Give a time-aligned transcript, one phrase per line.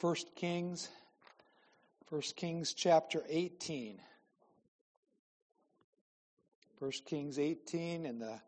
[0.00, 0.88] 1 Kings,
[2.08, 4.00] 1 Kings chapter 18.
[6.78, 8.40] 1 Kings 18 and the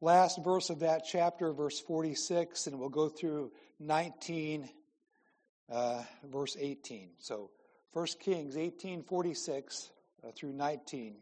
[0.00, 4.66] last verse of that chapter, verse 46, and we'll go through 19,
[5.68, 7.10] uh, verse 18.
[7.18, 7.50] So
[7.92, 9.90] 1 Kings 18, 46
[10.26, 11.16] uh, through 19.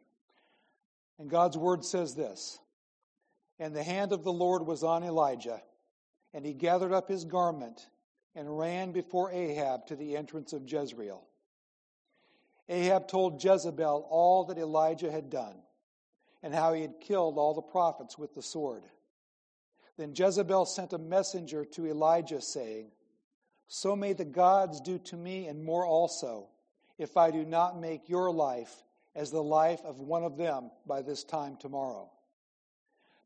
[1.19, 2.61] And God's word says this
[3.59, 5.61] And the hand of the Lord was on Elijah,
[6.33, 7.85] and he gathered up his garment
[8.35, 11.23] and ran before Ahab to the entrance of Jezreel.
[12.69, 15.57] Ahab told Jezebel all that Elijah had done
[16.43, 18.85] and how he had killed all the prophets with the sword.
[19.97, 22.91] Then Jezebel sent a messenger to Elijah, saying,
[23.69, 26.49] So may the gods do to me and more also,
[26.99, 28.75] if I do not make your life
[29.15, 32.11] as the life of one of them by this time tomorrow.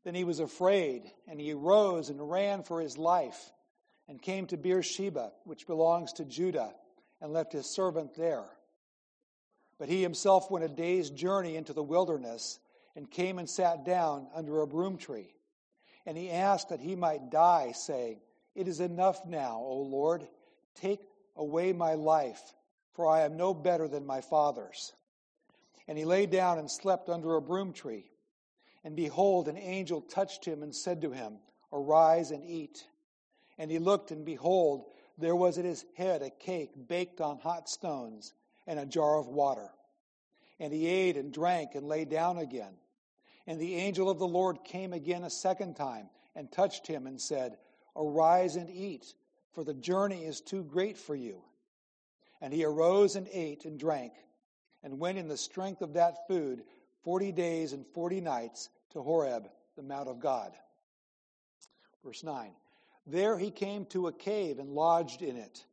[0.03, 3.51] Then he was afraid, and he arose and ran for his life
[4.07, 6.73] and came to Beersheba, which belongs to Judah,
[7.21, 8.45] and left his servant there.
[9.79, 12.59] But he himself went a day's journey into the wilderness
[12.95, 15.33] and came and sat down under a broom tree.
[16.05, 18.19] And he asked that he might die, saying,
[18.55, 20.27] It is enough now, O Lord.
[20.75, 21.01] Take
[21.35, 22.41] away my life,
[22.93, 24.93] for I am no better than my fathers.
[25.87, 28.09] And he lay down and slept under a broom tree.
[28.83, 31.39] And behold, an angel touched him and said to him,
[31.71, 32.85] Arise and eat.
[33.57, 34.85] And he looked, and behold,
[35.17, 38.33] there was at his head a cake baked on hot stones
[38.67, 39.69] and a jar of water.
[40.59, 42.73] And he ate and drank and lay down again.
[43.47, 47.19] And the angel of the Lord came again a second time and touched him and
[47.19, 47.57] said,
[47.95, 49.13] Arise and eat,
[49.53, 51.41] for the journey is too great for you.
[52.41, 54.13] And he arose and ate and drank,
[54.83, 56.63] and went in the strength of that food
[57.03, 60.51] forty days and forty nights to Horeb, the Mount of God.
[62.03, 62.51] Verse 9.
[63.07, 65.65] There he came to a cave and lodged in it.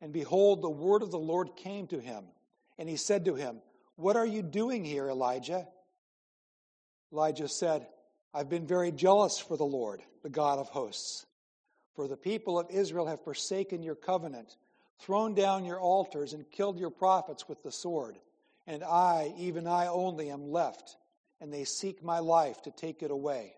[0.00, 2.24] And behold, the word of the Lord came to him.
[2.78, 3.60] And he said to him,
[3.96, 5.68] What are you doing here, Elijah?
[7.12, 7.86] Elijah said,
[8.32, 11.26] I've been very jealous for the Lord, the God of hosts.
[11.94, 14.56] For the people of Israel have forsaken your covenant,
[15.00, 18.18] thrown down your altars, and killed your prophets with the sword.
[18.66, 20.96] And I, even I only, am left,
[21.40, 23.57] and they seek my life to take it away.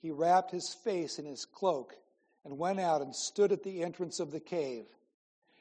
[0.00, 1.94] he wrapped his face in his cloak
[2.44, 4.86] and went out and stood at the entrance of the cave.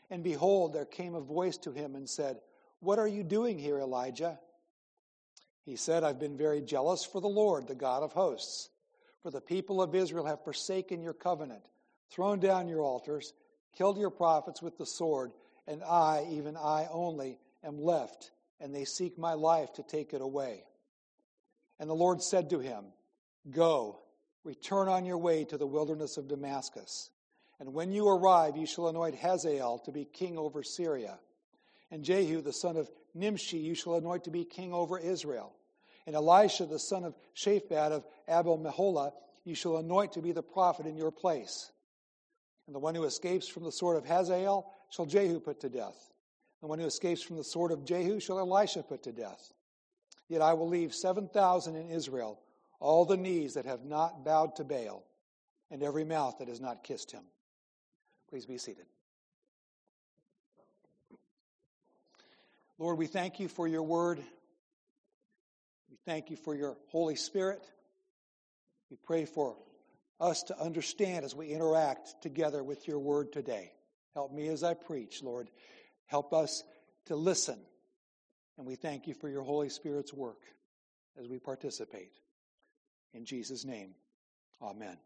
[0.09, 2.39] And behold, there came a voice to him and said,
[2.79, 4.39] What are you doing here, Elijah?
[5.63, 8.69] He said, I've been very jealous for the Lord, the God of hosts.
[9.23, 11.63] For the people of Israel have forsaken your covenant,
[12.11, 13.33] thrown down your altars,
[13.75, 15.31] killed your prophets with the sword,
[15.65, 18.29] and I, even I only, am left,
[18.61, 20.65] and they seek my life to take it away.
[21.79, 22.85] And the Lord said to him,
[23.49, 24.01] Go
[24.45, 27.09] Return on your way to the wilderness of Damascus.
[27.59, 31.17] And when you arrive, you shall anoint Hazael to be king over Syria.
[31.89, 35.55] And Jehu, the son of Nimshi, you shall anoint to be king over Israel.
[36.05, 39.13] And Elisha, the son of Shaphat of Abel Meholah,
[39.45, 41.71] you shall anoint to be the prophet in your place.
[42.67, 46.11] And the one who escapes from the sword of Hazael shall Jehu put to death.
[46.61, 49.51] And the one who escapes from the sword of Jehu shall Elisha put to death.
[50.27, 52.39] Yet I will leave 7,000 in Israel
[52.79, 55.03] all the knees that have not bowed to Baal,
[55.71, 57.23] and every mouth that has not kissed him.
[58.29, 58.85] Please be seated.
[62.77, 64.19] Lord, we thank you for your word.
[65.89, 67.63] We thank you for your Holy Spirit.
[68.91, 69.55] We pray for
[70.19, 73.71] us to understand as we interact together with your word today.
[74.13, 75.49] Help me as I preach, Lord.
[76.05, 76.63] Help us
[77.05, 77.59] to listen.
[78.57, 80.41] And we thank you for your Holy Spirit's work
[81.19, 82.11] as we participate.
[83.15, 83.91] In Jesus' name,
[84.61, 84.97] amen.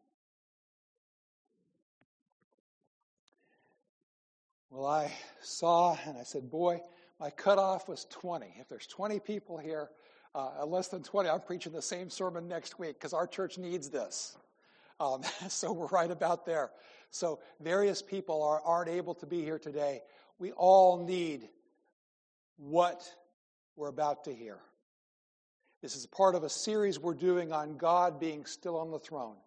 [4.71, 5.11] Well, I
[5.41, 6.81] saw and I said, boy,
[7.19, 8.47] my cutoff was 20.
[8.59, 9.89] If there's 20 people here,
[10.33, 13.89] uh, less than 20, I'm preaching the same sermon next week because our church needs
[13.89, 14.35] this.
[14.99, 16.71] Um, so we're right about there.
[17.11, 20.01] So various people are, aren't able to be here today.
[20.39, 21.47] We all need
[22.57, 23.07] what
[23.75, 24.57] we're about to hear.
[25.81, 29.37] This is part of a series we're doing on God being still on the throne.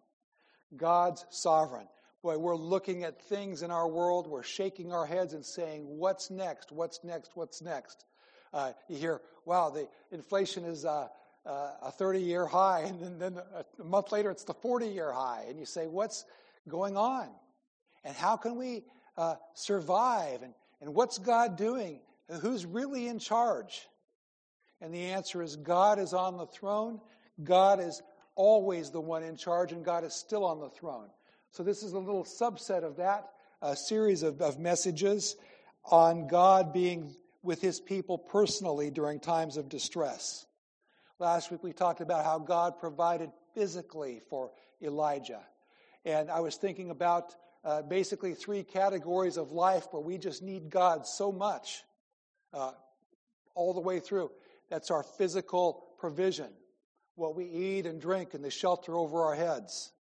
[0.75, 1.87] God's sovereign.
[2.23, 6.31] Boy, we're looking at things in our world, we're shaking our heads and saying, What's
[6.31, 6.71] next?
[6.71, 7.31] What's next?
[7.35, 8.05] What's next?
[8.51, 11.07] Uh, you hear, wow, the inflation is uh,
[11.45, 13.39] uh, a 30 year high, and then, then
[13.79, 15.45] a month later it's the 40 year high.
[15.47, 16.25] And you say, What's
[16.67, 17.29] going on?
[18.03, 18.85] And how can we
[19.17, 20.41] uh, survive?
[20.41, 21.99] And, and what's God doing?
[22.41, 23.87] Who's really in charge?
[24.83, 26.99] And the answer is God is on the throne.
[27.41, 28.03] God is
[28.35, 31.07] always the one in charge, and God is still on the throne.
[31.51, 33.29] So, this is a little subset of that
[33.61, 35.37] uh, series of, of messages
[35.85, 40.45] on God being with his people personally during times of distress.
[41.17, 44.51] Last week we talked about how God provided physically for
[44.81, 45.41] Elijah.
[46.03, 50.69] And I was thinking about uh, basically three categories of life where we just need
[50.69, 51.83] God so much
[52.53, 52.71] uh,
[53.55, 54.29] all the way through.
[54.69, 56.49] That's our physical provision,
[57.15, 59.91] what we eat and drink, and the shelter over our heads.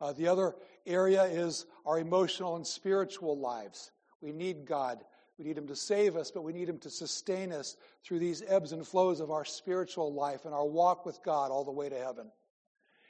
[0.00, 0.54] Uh, the other
[0.86, 3.90] area is our emotional and spiritual lives.
[4.20, 4.98] We need God.
[5.38, 8.42] We need Him to save us, but we need Him to sustain us through these
[8.46, 11.88] ebbs and flows of our spiritual life and our walk with God all the way
[11.88, 12.30] to heaven.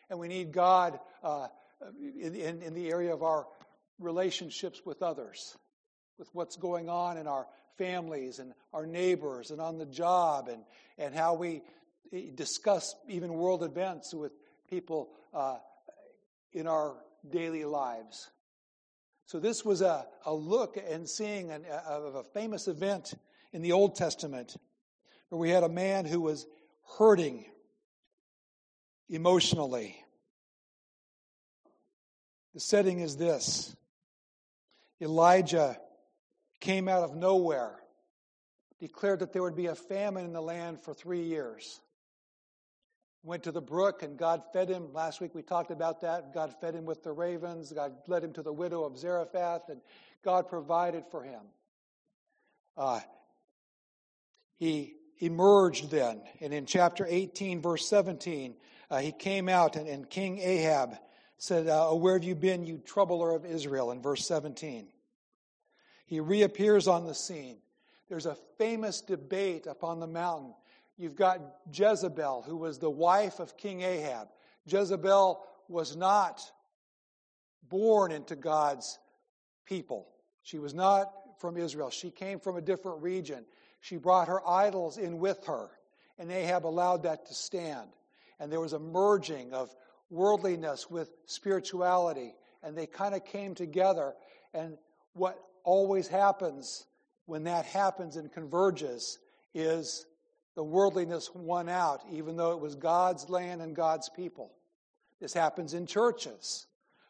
[0.09, 1.49] And we need God uh,
[2.01, 3.47] in, in, in the area of our
[3.99, 5.57] relationships with others,
[6.21, 7.47] with what's going on in our
[7.79, 10.63] families and our neighbors and on the job and,
[10.99, 11.63] and how we
[12.13, 14.33] eh, discuss even world events with
[14.69, 15.57] people uh,
[16.53, 16.95] in our
[17.29, 18.29] daily lives.
[19.25, 23.15] So, this was a, a look and seeing an, a, of a famous event
[23.55, 24.55] in the Old Testament
[25.31, 26.47] where we had a man who was
[26.99, 27.47] hurting
[29.09, 29.97] emotionally.
[32.53, 33.75] The setting is this
[35.01, 35.79] Elijah
[36.61, 37.77] came out of nowhere,
[38.79, 41.81] declared that there would be a famine in the land for three years.
[43.23, 44.93] Went to the brook and God fed him.
[44.93, 46.33] Last week we talked about that.
[46.33, 47.73] God fed him with the ravens.
[47.73, 49.81] God led him to the widow of Zarephath, and
[50.25, 51.43] God provided for him.
[52.77, 53.01] Uh,
[54.59, 58.55] he emerged then, and in chapter 18, verse 17,
[58.91, 60.97] uh, he came out, and, and King Ahab
[61.37, 63.91] said, uh, Where have you been, you troubler of Israel?
[63.91, 64.89] In verse 17.
[66.11, 67.57] He reappears on the scene.
[68.11, 70.53] There's a famous debate upon the mountain
[71.01, 71.41] You've got
[71.73, 74.29] Jezebel, who was the wife of King Ahab.
[74.67, 76.43] Jezebel was not
[77.71, 78.99] born into God's
[79.65, 80.09] people.
[80.43, 81.89] She was not from Israel.
[81.89, 83.47] She came from a different region.
[83.81, 85.71] She brought her idols in with her,
[86.19, 87.89] and Ahab allowed that to stand.
[88.39, 89.75] And there was a merging of
[90.11, 94.13] worldliness with spirituality, and they kind of came together.
[94.53, 94.77] And
[95.15, 96.87] what always happens
[97.27, 99.19] when that happens and converges
[99.55, 100.07] is
[100.57, 104.53] the worldliness won out, even though it was God's land and God's people.
[105.21, 106.67] This happens in churches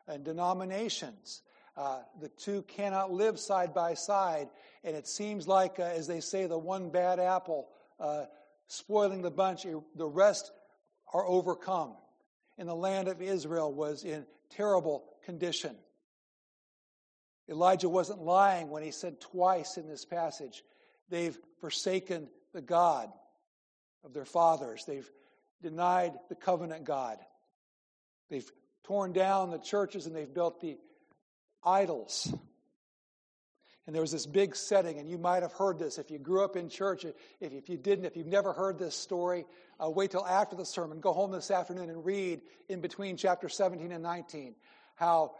[0.06, 1.42] and denominations.
[1.76, 4.48] Uh, the two cannot live side by side,
[4.84, 7.68] and it seems like, uh, as they say, the one bad apple
[7.98, 8.24] uh,
[8.66, 10.50] spoiling the bunch, the rest
[11.14, 11.94] are overcome.
[12.58, 15.76] And the land of Israel was in terrible condition.
[17.50, 20.62] Elijah wasn't lying when he said twice in this passage,
[21.08, 23.10] they've forsaken the God
[24.04, 24.84] of their fathers.
[24.86, 25.10] They've
[25.60, 27.18] denied the covenant God.
[28.30, 28.48] They've
[28.84, 30.78] torn down the churches and they've built the
[31.64, 32.32] idols.
[33.86, 36.44] And there was this big setting, and you might have heard this if you grew
[36.44, 37.04] up in church.
[37.04, 39.46] If, if you didn't, if you've never heard this story,
[39.84, 41.00] uh, wait till after the sermon.
[41.00, 44.54] Go home this afternoon and read in between chapter 17 and 19
[44.94, 45.32] how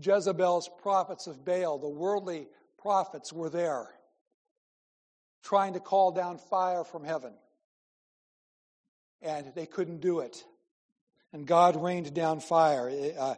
[0.00, 3.88] Jezebel's prophets of Baal, the worldly prophets, were there
[5.42, 7.32] trying to call down fire from heaven
[9.22, 10.44] and they couldn't do it.
[11.32, 12.90] And God rained down fire.
[13.18, 13.34] Uh,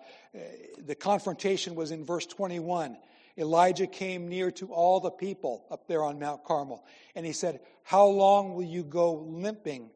[0.79, 2.97] the confrontation was in verse 21.
[3.37, 7.61] Elijah came near to all the people up there on Mount Carmel, and he said,
[7.83, 9.91] How long will you go limping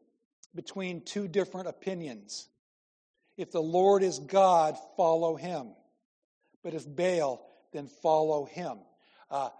[0.53, 2.49] between two different opinions?
[3.37, 5.67] If the Lord is God, follow him.
[6.65, 8.79] But if Baal, then follow him.
[9.31, 9.51] Uh,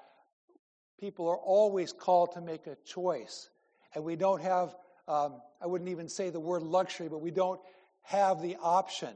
[1.00, 3.50] people are always called to make a choice,
[3.94, 4.76] and we don't have
[5.08, 7.60] um, I wouldn't even say the word luxury, but we don't
[8.04, 9.14] have the option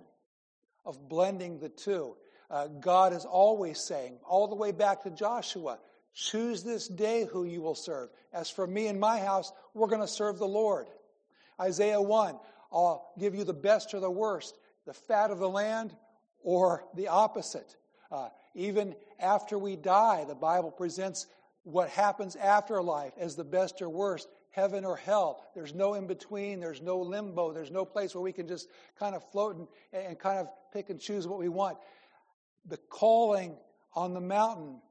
[0.86, 2.16] of blending the two.
[2.50, 5.80] Uh, God is always saying, all the way back to Joshua,
[6.14, 8.10] choose this day who you will serve.
[8.34, 10.88] As for me and my house, we're going to serve the Lord.
[11.60, 12.40] Isaiah 1,
[12.72, 15.96] I'll give you the best or the worst, the fat of the land
[16.42, 17.76] or the opposite.
[18.12, 21.28] Uh, even after we die, the Bible presents
[21.64, 25.46] what happens after life as the best or worst heaven or hell.
[25.54, 26.60] There's no in between.
[26.60, 27.52] There's no limbo.
[27.52, 30.90] There's no place where we can just kind of float and, and kind of pick
[30.90, 31.78] and choose what we want.
[32.66, 33.56] the calling
[33.94, 34.82] on the mountain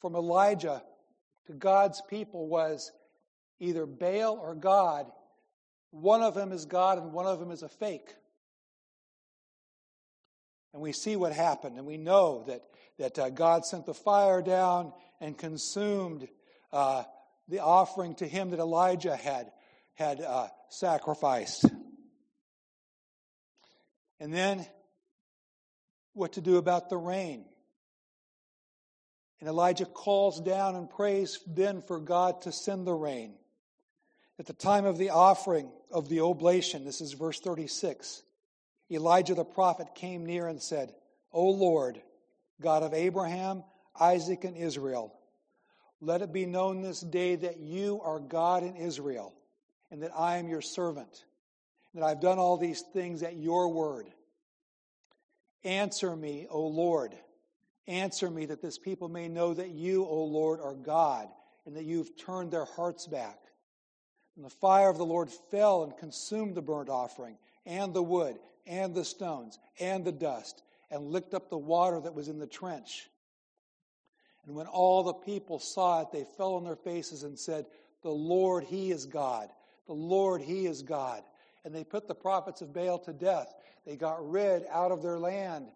[0.00, 0.82] from Elijah
[1.46, 2.92] to God's people was
[3.60, 5.06] either Baal or God.
[5.90, 8.14] One of them is God and one of them is a fake.
[10.72, 12.62] And we see what happened, and we know that,
[12.98, 16.28] that uh, God sent the fire down and consumed
[16.72, 17.04] uh,
[17.48, 19.52] the offering to him that Elijah had,
[19.94, 21.66] had uh, sacrificed.
[24.18, 24.64] And then
[26.14, 27.44] what to do about the rain.
[29.40, 33.34] And Elijah calls down and prays then for God to send the rain.
[34.38, 38.22] At the time of the offering of the oblation, this is verse 36,
[38.94, 40.94] Elijah the prophet came near and said,
[41.32, 42.00] O Lord,
[42.60, 43.64] God of Abraham,
[43.98, 45.14] Isaac, and Israel,
[46.00, 49.34] let it be known this day that you are God in Israel,
[49.90, 51.24] and that I am your servant,
[51.92, 54.06] and that I've done all these things at your word.
[55.64, 57.14] Answer me, O Lord.
[57.86, 61.28] Answer me that this people may know that you, O Lord, are God,
[61.66, 63.38] and that you've turned their hearts back.
[64.36, 68.38] And the fire of the Lord fell and consumed the burnt offering, and the wood,
[68.66, 72.46] and the stones, and the dust, and licked up the water that was in the
[72.46, 73.08] trench.
[74.46, 77.66] And when all the people saw it, they fell on their faces and said,
[78.02, 79.48] The Lord, He is God.
[79.86, 81.22] The Lord, He is God.
[81.64, 83.54] And they put the prophets of Baal to death.
[83.86, 85.68] They got rid out of their land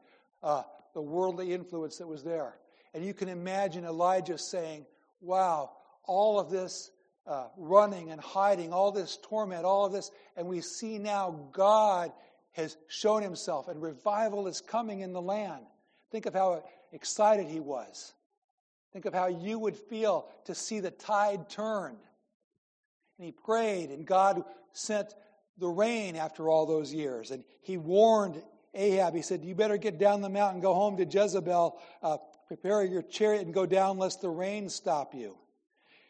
[0.43, 0.63] uh,
[0.95, 2.57] the worldly influence that was there.
[2.95, 4.87] And you can imagine Elijah saying,
[5.21, 5.71] Wow,
[6.05, 6.91] all of this
[7.27, 12.13] uh, running and hiding, all this torment, all of this, and we see now God
[12.57, 15.65] has shown himself and revival is coming in the land.
[16.11, 18.15] Think of how excited he was.
[18.93, 21.97] Think of how you would feel to see the tide turn.
[23.19, 25.15] And he prayed, and God sent
[25.59, 27.31] the rain after all those years.
[27.31, 28.43] And he warned
[28.75, 32.17] Ahab, he said, You better get down the mountain, go home to Jezebel, uh,
[32.49, 35.37] prepare your chariot and go down lest the rain stop you.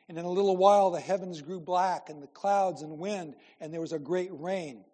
[0.08, 3.72] And in a little while, the heavens grew black, and the clouds and wind, and
[3.72, 4.84] there was a great rain.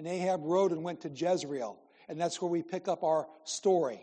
[0.00, 1.78] And Ahab rode and went to Jezreel.
[2.08, 4.00] And that's where we pick up our story.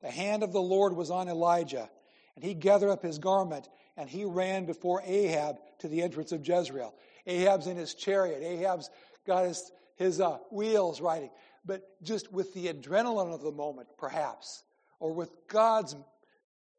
[0.00, 1.90] The hand of the Lord was on Elijah,
[2.36, 6.46] and he gathered up his garment, and he ran before Ahab to the entrance of
[6.46, 6.94] Jezreel.
[7.26, 8.44] Ahab's in his chariot.
[8.44, 8.90] Ahab's
[9.26, 11.30] got his, his uh, wheels riding.
[11.66, 14.62] But just with the adrenaline of the moment, perhaps,
[15.00, 15.96] or with God's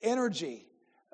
[0.01, 0.65] energy,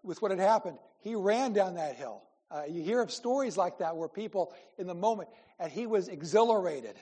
[0.03, 2.21] with what had happened, he ran down that hill.
[2.51, 5.27] Uh, you hear of stories like that where people in the moment,
[5.57, 6.95] and he was exhilarated.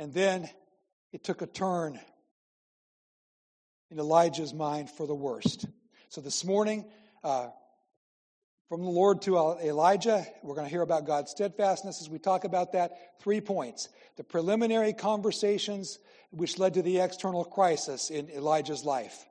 [0.00, 0.48] And then
[1.12, 2.00] it took a turn
[3.90, 5.66] in Elijah's mind for the worst.
[6.08, 6.86] So this morning,
[7.22, 7.48] uh,
[8.70, 12.44] from the Lord to Elijah, we're going to hear about God's steadfastness as we talk
[12.44, 13.20] about that.
[13.20, 15.98] Three points the preliminary conversations
[16.30, 19.26] which led to the external crisis in Elijah's life.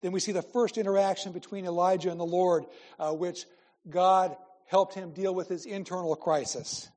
[0.00, 2.64] Then we see the first interaction between Elijah and the Lord,
[2.98, 3.44] uh, which
[3.86, 6.88] God helped him deal with his internal crisis.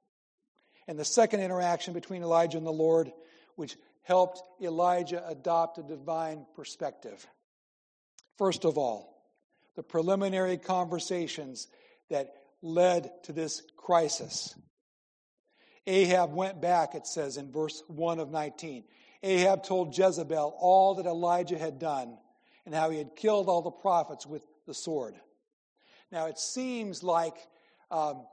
[0.90, 3.12] And the second interaction between Elijah and the Lord,
[3.56, 7.28] which helped Elijah adopt a divine perspective.
[8.40, 9.24] First of all,
[9.76, 11.68] the preliminary conversations
[12.10, 14.56] that led to this crisis.
[15.86, 18.84] Ahab went back, it says in verse 1 of 19.
[19.22, 22.18] Ahab told Jezebel all that Elijah had done
[22.66, 25.14] and how he had killed all the prophets with the sword.
[26.12, 27.36] Now, it seems like
[27.92, 28.26] um,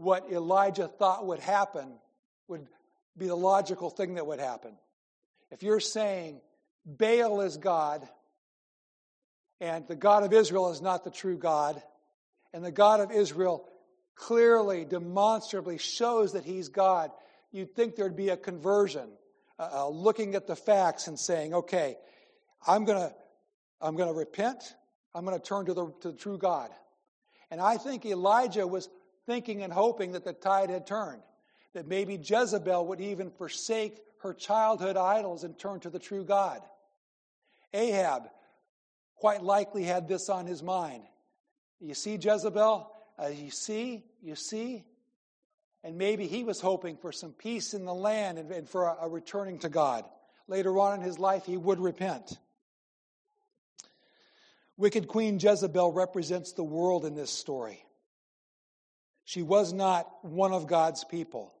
[0.00, 1.92] what Elijah thought would happen
[2.48, 2.66] would
[3.16, 4.72] be the logical thing that would happen.
[5.50, 6.40] If you're saying
[6.86, 8.08] Baal is God
[9.60, 11.82] and the God of Israel is not the true God.
[12.52, 13.68] And the God of Israel
[14.14, 17.10] clearly, demonstrably shows that he's God.
[17.52, 19.08] You'd think there'd be a conversion,
[19.58, 21.96] uh, looking at the facts and saying, okay,
[22.66, 23.14] I'm going to
[23.82, 24.74] I'm going to repent.
[25.14, 26.70] I'm going to turn to the, to the true God.
[27.50, 28.88] And I think Elijah was
[29.26, 31.22] thinking and hoping that the tide had turned,
[31.74, 36.60] that maybe Jezebel would even forsake her childhood idols and turn to the true God.
[37.72, 38.28] Ahab
[39.16, 41.04] quite likely had this on his mind.
[41.80, 42.90] You see, Jezebel?
[43.18, 44.04] Uh, you see?
[44.22, 44.84] You see?
[45.82, 48.96] And maybe he was hoping for some peace in the land and, and for a,
[49.02, 50.04] a returning to God.
[50.48, 52.38] Later on in his life, he would repent.
[54.76, 57.84] Wicked Queen Jezebel represents the world in this story.
[59.30, 61.54] She was not one of God's people.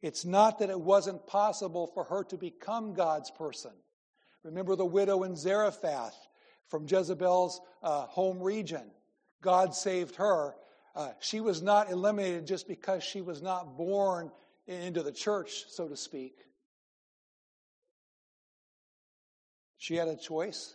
[0.00, 3.72] It's not that it wasn't possible for her to become God's person.
[4.42, 6.16] Remember the widow in Zarephath
[6.68, 8.90] from Jezebel's uh, home region.
[9.42, 10.54] God saved her.
[10.96, 14.30] Uh, she was not eliminated just because she was not born
[14.66, 16.38] into the church, so to speak.
[19.76, 20.74] She had a choice.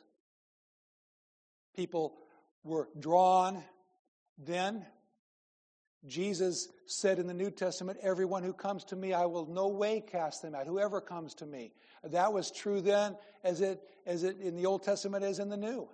[1.76, 2.14] People
[2.64, 3.64] were drawn
[4.38, 4.86] then.
[6.06, 10.02] Jesus said in the New Testament, Everyone who comes to me, I will no way
[10.02, 10.68] cast them out.
[10.68, 11.74] Whoever comes to me.
[12.04, 15.58] That was true then as it, as it in the Old Testament as in the
[15.58, 15.90] New.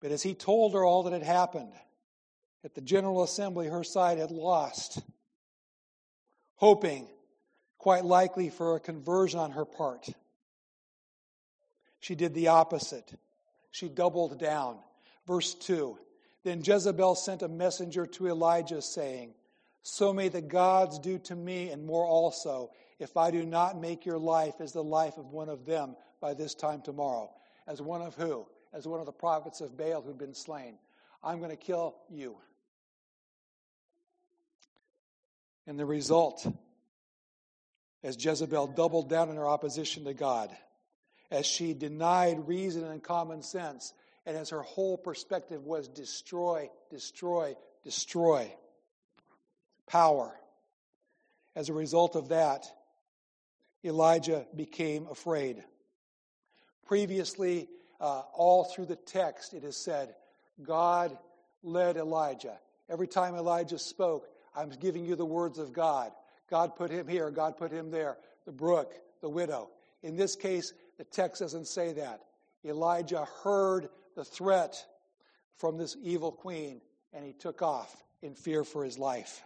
[0.00, 1.72] But as he told her all that had happened,
[2.64, 5.00] at the General Assembly, her side had lost,
[6.56, 7.08] hoping,
[7.78, 10.08] quite likely, for a conversion on her part.
[12.00, 13.12] She did the opposite.
[13.70, 14.78] She doubled down.
[15.26, 15.98] Verse 2
[16.48, 19.34] Then Jezebel sent a messenger to Elijah, saying,
[19.82, 24.06] So may the gods do to me, and more also, if I do not make
[24.06, 27.30] your life as the life of one of them by this time tomorrow.
[27.66, 28.46] As one of who?
[28.72, 30.78] As one of the prophets of Baal who'd been slain.
[31.22, 32.38] I'm going to kill you.
[35.66, 36.46] And the result,
[38.02, 40.50] as Jezebel doubled down in her opposition to God,
[41.30, 43.92] as she denied reason and common sense,
[44.28, 48.52] and as her whole perspective was destroy, destroy, destroy
[49.86, 50.38] power.
[51.56, 52.66] As a result of that,
[53.82, 55.64] Elijah became afraid.
[56.86, 57.68] Previously,
[58.02, 60.14] uh, all through the text, it is said,
[60.62, 61.16] God
[61.62, 62.58] led Elijah.
[62.90, 66.12] Every time Elijah spoke, I'm giving you the words of God.
[66.50, 68.18] God put him here, God put him there.
[68.44, 68.92] The brook,
[69.22, 69.70] the widow.
[70.02, 72.20] In this case, the text doesn't say that.
[72.62, 74.84] Elijah heard the threat
[75.58, 76.80] from this evil queen
[77.12, 79.44] and he took off in fear for his life.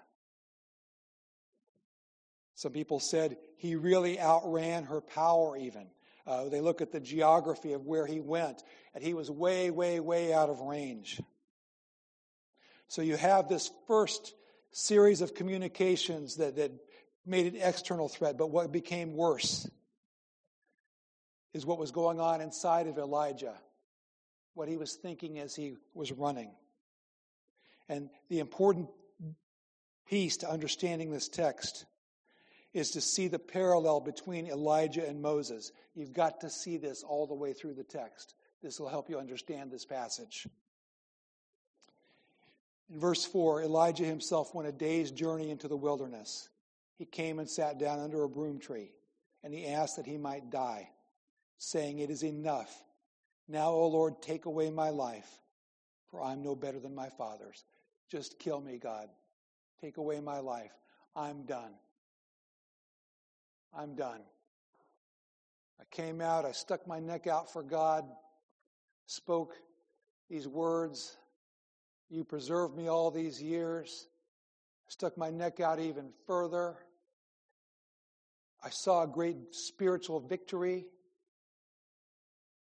[2.54, 5.88] Some people said he really outran her power, even.
[6.26, 8.62] Uh, they look at the geography of where he went,
[8.94, 11.20] and he was way, way, way out of range.
[12.88, 14.32] So you have this first
[14.70, 16.72] series of communications that, that
[17.26, 19.68] made an external threat, but what became worse
[21.52, 23.54] is what was going on inside of Elijah,
[24.54, 26.50] what he was thinking as he was running.
[27.88, 28.88] And the important
[30.08, 31.86] piece to understanding this text
[32.72, 35.72] is to see the parallel between Elijah and Moses.
[35.94, 38.34] You've got to see this all the way through the text.
[38.62, 40.46] This will help you understand this passage.
[42.90, 46.48] In verse 4, Elijah himself went a day's journey into the wilderness.
[46.96, 48.92] He came and sat down under a broom tree,
[49.42, 50.88] and he asked that he might die,
[51.58, 52.72] saying, It is enough.
[53.48, 55.28] Now, O Lord, take away my life,
[56.10, 57.64] for I'm no better than my fathers.
[58.10, 59.08] Just kill me, God.
[59.80, 60.72] Take away my life.
[61.16, 61.72] I'm done.
[63.74, 64.20] I'm done.
[65.80, 68.04] I came out, I stuck my neck out for God,
[69.06, 69.54] spoke
[70.30, 71.16] these words
[72.12, 74.06] you preserved me all these years.
[74.86, 76.76] Stuck my neck out even further.
[78.62, 80.84] I saw a great spiritual victory.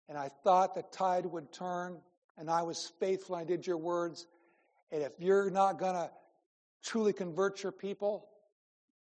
[0.09, 1.99] And I thought the tide would turn,
[2.37, 3.37] and I was faithful.
[3.37, 4.27] and I did your words.
[4.90, 6.11] And if you're not going to
[6.83, 8.29] truly convert your people,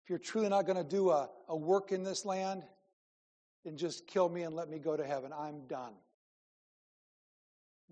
[0.03, 2.63] if you're truly not going to do a, a work in this land,
[3.63, 5.31] then just kill me and let me go to heaven.
[5.33, 5.93] I'm done.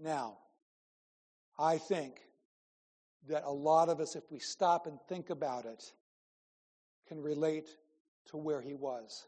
[0.01, 0.37] Now,
[1.57, 2.21] I think
[3.27, 5.83] that a lot of us, if we stop and think about it,
[7.07, 7.69] can relate
[8.27, 9.25] to where he was.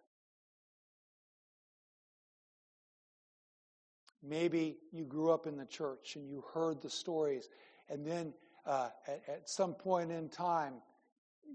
[4.27, 7.49] Maybe you grew up in the church and you heard the stories,
[7.89, 8.33] and then
[8.65, 10.75] uh, at, at some point in time,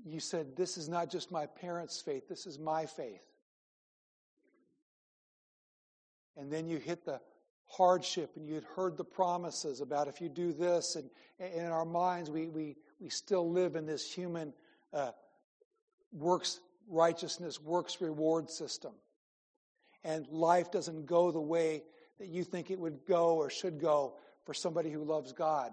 [0.04, 3.22] you said, This is not just my parents' faith, this is my faith.
[6.36, 7.20] And then you hit the
[7.66, 11.66] hardship and you had heard the promises about if you do this and, and in
[11.66, 14.52] our minds we, we, we still live in this human
[14.92, 15.12] uh,
[16.12, 18.90] works righteousness works reward system
[20.02, 21.84] and life doesn't go the way
[22.20, 25.72] that you think it would go or should go for somebody who loves god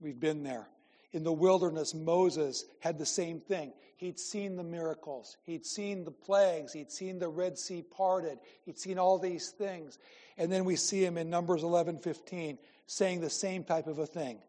[0.00, 0.68] we've been there
[1.16, 3.72] in the wilderness, Moses had the same thing.
[3.96, 8.78] He'd seen the miracles, he'd seen the plagues, he'd seen the Red Sea parted, he'd
[8.78, 9.98] seen all these things.
[10.36, 14.04] And then we see him in Numbers 11 15 saying the same type of a
[14.04, 14.40] thing.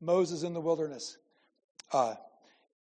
[0.00, 1.18] Moses in the wilderness.
[1.92, 2.14] Uh,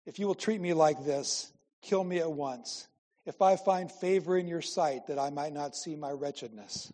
[0.06, 2.88] if you will treat me like this, kill me at once.
[3.30, 6.92] If I find favor in your sight, that I might not see my wretchedness.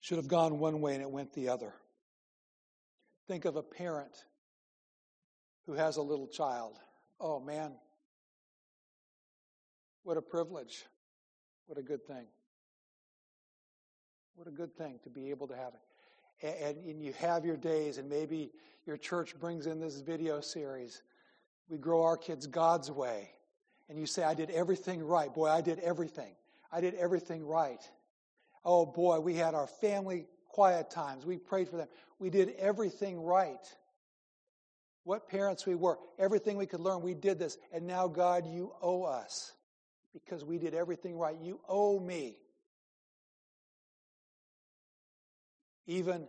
[0.00, 1.72] should have gone one way and it went the other.
[3.26, 4.24] Think of a parent
[5.66, 6.78] who has a little child.
[7.20, 7.72] Oh man,
[10.02, 10.84] what a privilege.
[11.66, 12.26] What a good thing.
[14.34, 16.64] What a good thing to be able to have it.
[16.64, 18.50] And, and you have your days, and maybe
[18.86, 21.02] your church brings in this video series
[21.68, 23.30] we grow our kids God's way.
[23.88, 25.32] And you say, I did everything right.
[25.32, 26.34] Boy, I did everything.
[26.72, 27.80] I did everything right.
[28.64, 31.26] Oh boy, we had our family quiet times.
[31.26, 31.88] We prayed for them.
[32.18, 33.60] We did everything right.
[35.04, 35.98] What parents we were.
[36.18, 37.58] Everything we could learn, we did this.
[37.72, 39.52] And now, God, you owe us
[40.14, 41.36] because we did everything right.
[41.42, 42.38] You owe me.
[45.86, 46.26] Even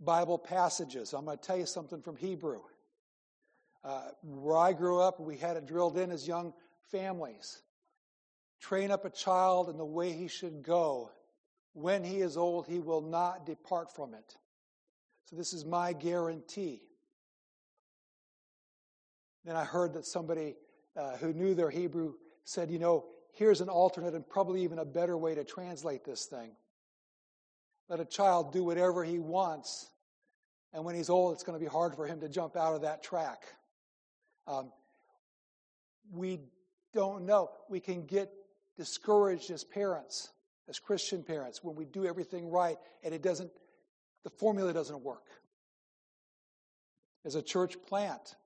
[0.00, 1.12] Bible passages.
[1.12, 2.60] I'm going to tell you something from Hebrew.
[3.86, 6.52] Uh, where I grew up, we had it drilled in as young
[6.90, 7.62] families.
[8.60, 11.12] Train up a child in the way he should go.
[11.72, 14.34] When he is old, he will not depart from it.
[15.26, 16.80] So, this is my guarantee.
[19.44, 20.56] Then I heard that somebody
[20.96, 24.84] uh, who knew their Hebrew said, you know, here's an alternate and probably even a
[24.84, 26.50] better way to translate this thing.
[27.88, 29.88] Let a child do whatever he wants,
[30.72, 32.82] and when he's old, it's going to be hard for him to jump out of
[32.82, 33.44] that track.
[34.46, 34.72] Um,
[36.12, 36.40] we
[36.94, 37.50] don't know.
[37.68, 38.30] We can get
[38.76, 40.30] discouraged as parents,
[40.68, 43.50] as Christian parents, when we do everything right and it doesn't,
[44.24, 45.24] the formula doesn't work.
[47.24, 48.36] As a church plant,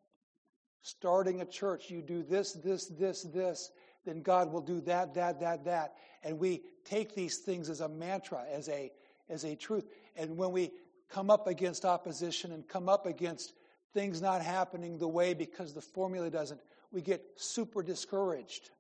[0.83, 3.71] starting a church, you do this, this, this, this,
[4.07, 5.95] then God will do that, that, that, that.
[6.23, 8.91] And we take these things as a mantra, as a,
[9.29, 9.87] as a truth.
[10.17, 10.71] And when we
[11.11, 13.53] come up against opposition and come up against
[13.95, 16.61] things not happening the way because the formula doesn't,
[16.93, 18.71] we get super discouraged.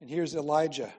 [0.00, 0.92] And here's Elijah.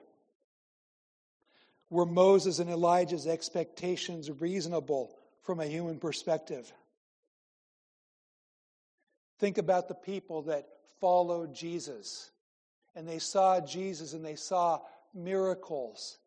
[1.90, 6.72] Were Moses and Elijah's expectations reasonable from a human perspective?
[9.38, 10.66] Think about the people that
[11.00, 12.30] followed Jesus
[12.94, 14.80] and they saw Jesus and they saw
[15.14, 16.18] miracles.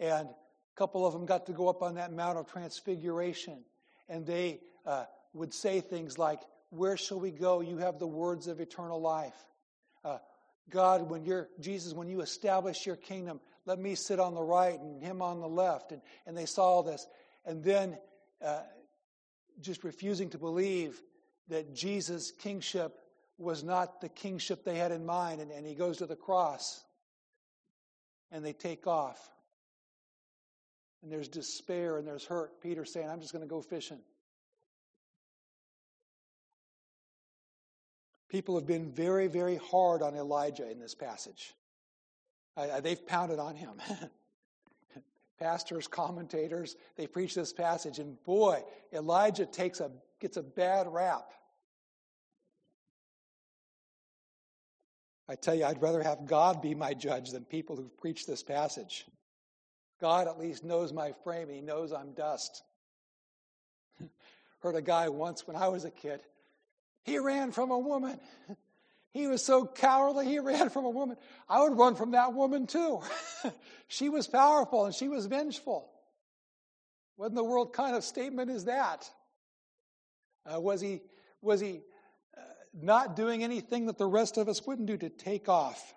[0.00, 3.64] And a couple of them got to go up on that Mount of Transfiguration
[4.08, 6.40] and they uh, would say things like,
[6.70, 7.60] Where shall we go?
[7.60, 9.36] You have the words of eternal life.
[10.04, 10.18] Uh,
[10.70, 14.78] God, when you're, Jesus, when you establish your kingdom, let me sit on the right
[14.78, 15.92] and him on the left.
[15.92, 17.06] And, and they saw this.
[17.44, 17.98] And then
[18.44, 18.60] uh,
[19.60, 21.00] just refusing to believe
[21.48, 22.98] that Jesus' kingship
[23.38, 25.40] was not the kingship they had in mind.
[25.40, 26.82] And, and he goes to the cross
[28.30, 29.30] and they take off.
[31.04, 32.62] And there's despair and there's hurt.
[32.62, 33.98] Peter saying, I'm just going to go fishing.
[38.30, 41.52] People have been very, very hard on Elijah in this passage.
[42.80, 43.74] They've pounded on him.
[45.38, 49.90] Pastors, commentators, they preach this passage, and boy, Elijah takes a,
[50.20, 51.32] gets a bad rap.
[55.28, 58.42] I tell you, I'd rather have God be my judge than people who preach this
[58.42, 59.04] passage.
[60.00, 62.62] God at least knows my frame, He knows I'm dust.
[64.60, 66.20] Heard a guy once when I was a kid,
[67.04, 68.18] he ran from a woman.
[69.14, 71.16] He was so cowardly, he ran from a woman.
[71.48, 73.00] I would run from that woman too.
[73.86, 75.88] she was powerful and she was vengeful.
[77.14, 79.08] What in the world kind of statement is that?
[80.44, 81.00] Uh, was he,
[81.40, 81.82] was he
[82.36, 82.40] uh,
[82.74, 85.94] not doing anything that the rest of us wouldn't do to take off?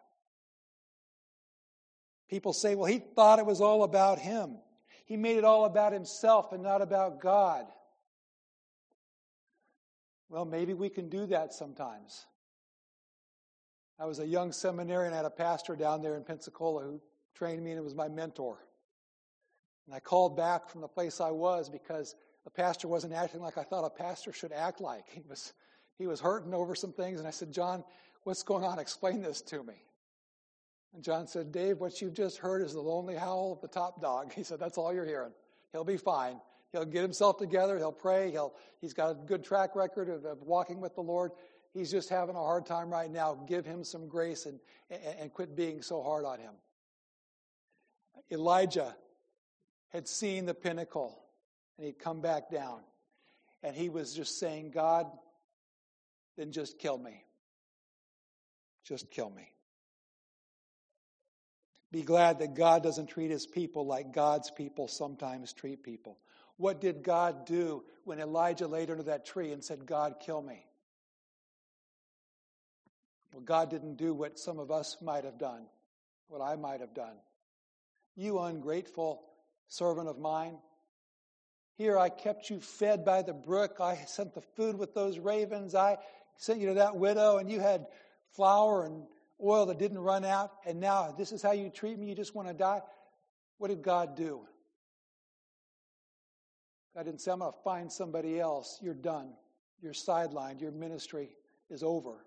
[2.29, 4.57] People say, well, he thought it was all about him.
[5.05, 7.65] He made it all about himself and not about God.
[10.29, 12.25] Well, maybe we can do that sometimes.
[13.99, 17.01] I was a young seminarian, I had a pastor down there in Pensacola who
[17.33, 18.57] trained me and was my mentor.
[19.85, 22.13] And I called back from the place I was because
[22.43, 25.05] the pastor wasn't acting like I thought a pastor should act like.
[25.13, 25.53] He was,
[25.97, 27.83] he was hurting over some things, and I said, John,
[28.23, 28.79] what's going on?
[28.79, 29.73] Explain this to me.
[30.93, 34.02] And John said, Dave, what you've just heard is the lonely howl of the top
[34.02, 34.34] dog.
[34.36, 35.34] He said, That's all you're hearing.
[35.71, 36.39] He'll be fine.
[36.71, 37.78] He'll get himself together.
[37.78, 38.32] He'll pray.
[38.32, 41.32] He'll, he's got a good track record of, of walking with the Lord.
[41.73, 43.36] He's just having a hard time right now.
[43.47, 46.54] Give him some grace and, and, and quit being so hard on him.
[48.32, 48.95] Elijah
[49.89, 51.21] had seen the pinnacle
[51.78, 52.80] and he'd come back down.
[53.63, 55.08] And he was just saying, God,
[56.38, 57.23] then just kill me.
[58.84, 59.52] Just kill me.
[61.91, 66.17] Be glad that God doesn't treat his people like God's people sometimes treat people.
[66.58, 70.65] What did God do when Elijah laid under that tree and said, God, kill me?
[73.32, 75.65] Well, God didn't do what some of us might have done,
[76.28, 77.15] what I might have done.
[78.15, 79.21] You ungrateful
[79.67, 80.58] servant of mine,
[81.78, 83.80] here I kept you fed by the brook.
[83.80, 85.76] I sent the food with those ravens.
[85.76, 85.97] I
[86.38, 87.86] sent you to that widow, and you had
[88.32, 89.04] flour and
[89.43, 90.52] oil that didn't run out.
[90.65, 92.08] And now this is how you treat me.
[92.08, 92.82] You just want to die.
[93.58, 94.41] What did God do?
[96.95, 98.80] God didn't say, I'm going to find somebody else.
[98.82, 99.34] You're done.
[99.82, 100.62] You're sidelined.
[100.62, 101.30] Your ministry
[101.69, 102.26] is over.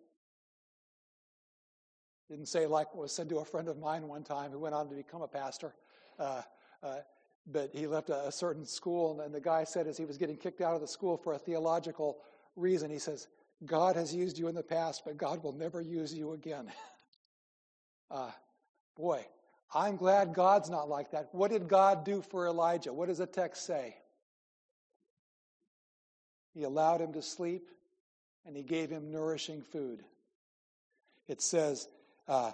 [2.29, 4.75] Didn't say like what was said to a friend of mine one time who went
[4.75, 5.75] on to become a pastor.
[6.19, 6.43] Uh,
[6.83, 6.99] uh,
[7.47, 10.17] but he left a, a certain school, and, and the guy said as he was
[10.17, 12.19] getting kicked out of the school for a theological
[12.55, 13.27] reason, he says,
[13.67, 16.71] God has used you in the past, but God will never use you again.
[18.11, 18.31] uh,
[18.97, 19.25] boy,
[19.75, 21.29] I'm glad God's not like that.
[21.33, 22.93] What did God do for Elijah?
[22.93, 23.97] What does the text say?
[26.55, 27.69] He allowed him to sleep
[28.45, 30.03] and he gave him nourishing food.
[31.29, 31.87] It says,
[32.27, 32.53] uh,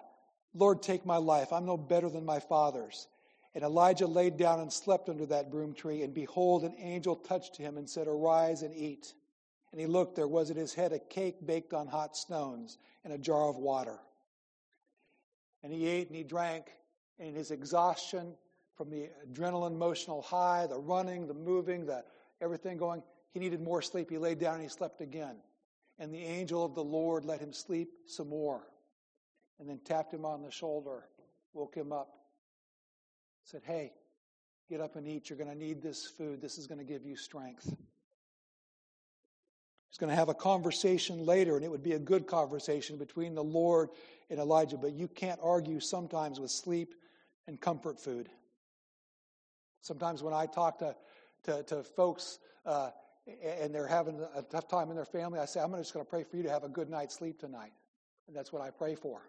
[0.53, 1.53] Lord, take my life.
[1.53, 3.09] I'm no better than my father's.
[3.55, 7.57] And Elijah laid down and slept under that broom tree, and behold, an angel touched
[7.57, 9.15] him and said, Arise and eat.
[9.73, 13.15] And he looked, there was at his head a cake baked on hot stones and
[13.15, 13.99] a jar of water.
[15.67, 16.67] And he ate and he drank,
[17.19, 18.35] and his exhaustion
[18.77, 22.05] from the adrenaline emotional high, the running, the moving, the
[22.41, 23.03] everything going,
[23.33, 24.09] he needed more sleep.
[24.09, 25.35] He laid down and he slept again.
[25.99, 28.63] And the angel of the Lord let him sleep some more.
[29.59, 31.09] And then tapped him on the shoulder,
[31.53, 32.15] woke him up,
[33.43, 33.93] said, Hey,
[34.71, 35.29] get up and eat.
[35.29, 36.41] You're going to need this food.
[36.41, 37.75] This is going to give you strength.
[39.97, 43.35] He's going to have a conversation later, and it would be a good conversation between
[43.35, 43.89] the Lord
[44.29, 46.95] and Elijah, but you can't argue sometimes with sleep
[47.47, 48.29] and comfort food.
[49.81, 50.95] Sometimes when I talk to,
[51.45, 52.91] to, to folks uh,
[53.43, 56.11] and they're having a tough time in their family, I say, I'm just going to
[56.11, 57.73] pray for you to have a good night's sleep tonight.
[58.29, 59.23] And that's what I pray for.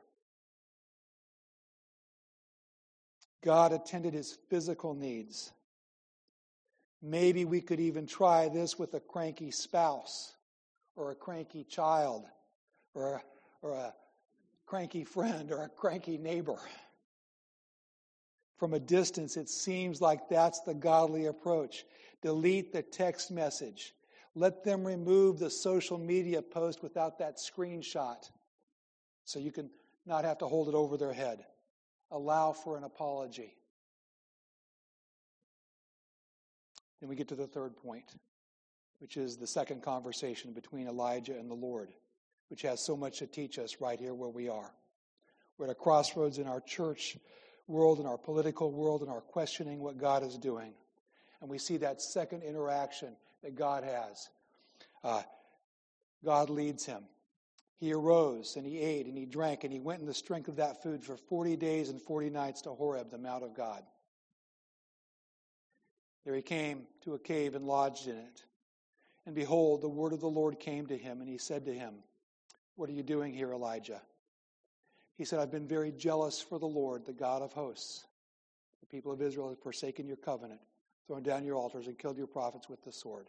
[3.41, 5.49] God attended his physical needs.
[7.01, 10.33] Maybe we could even try this with a cranky spouse
[10.97, 12.25] or a cranky child
[12.93, 13.21] or a,
[13.61, 13.93] or a
[14.65, 16.57] cranky friend or a cranky neighbor.
[18.57, 21.85] From a distance, it seems like that's the godly approach.
[22.23, 23.93] Delete the text message.
[24.35, 28.29] Let them remove the social media post without that screenshot
[29.25, 29.69] so you can
[30.05, 31.45] not have to hold it over their head.
[32.11, 33.53] Allow for an apology.
[36.99, 38.05] Then we get to the third point,
[38.99, 41.89] which is the second conversation between Elijah and the Lord,
[42.49, 44.71] which has so much to teach us right here where we are.
[45.57, 47.17] We're at a crossroads in our church
[47.67, 50.73] world, in our political world, in our questioning what God is doing.
[51.41, 54.29] And we see that second interaction that God has.
[55.03, 55.21] Uh,
[56.23, 57.03] God leads him.
[57.79, 60.55] He arose and he ate and he drank and he went in the strength of
[60.55, 63.83] that food for 40 days and 40 nights to Horeb, the Mount of God.
[66.25, 68.43] There he came to a cave and lodged in it.
[69.27, 71.95] And behold, the word of the Lord came to him, and he said to him,
[72.77, 74.01] What are you doing here, Elijah?
[75.15, 78.05] He said, I've been very jealous for the Lord, the God of hosts.
[78.79, 80.61] The people of Israel have forsaken your covenant,
[81.07, 83.27] thrown down your altars, and killed your prophets with the sword.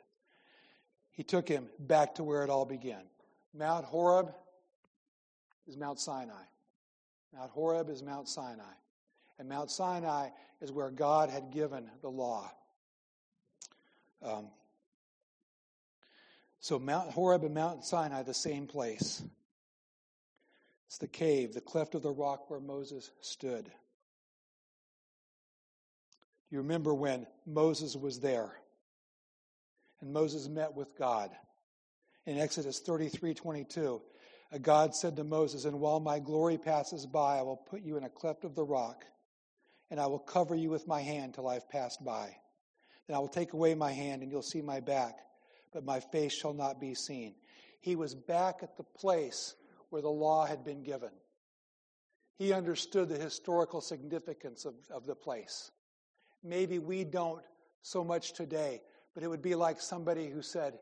[1.11, 3.03] He took him back to where it all began.
[3.53, 4.33] Mount Horeb
[5.67, 6.45] is Mount Sinai.
[7.35, 8.63] Mount Horeb is Mount Sinai.
[9.41, 10.29] And Mount Sinai
[10.61, 12.53] is where God had given the law.
[14.23, 14.47] Um,
[16.61, 19.23] so Mount Horeb and Mount Sinai, the same place.
[20.87, 23.71] It's the cave, the cleft of the rock where Moses stood.
[26.51, 28.53] You remember when Moses was there
[30.01, 31.31] and Moses met with God.
[32.27, 34.01] In Exodus 33 22,
[34.63, 38.05] God said to Moses, And while my glory passes by, I will put you in
[38.05, 39.05] a cleft of the rock,
[39.91, 42.35] and I will cover you with my hand till I've passed by.
[43.07, 45.19] Then I will take away my hand, and you'll see my back,
[45.73, 47.35] but my face shall not be seen.
[47.81, 49.55] He was back at the place
[49.91, 51.11] where the law had been given.
[52.37, 55.71] He understood the historical significance of, of the place.
[56.45, 57.43] Maybe we don't
[57.83, 58.81] so much today,
[59.15, 60.79] but it would be like somebody who said,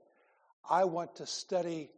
[0.69, 1.91] I want to study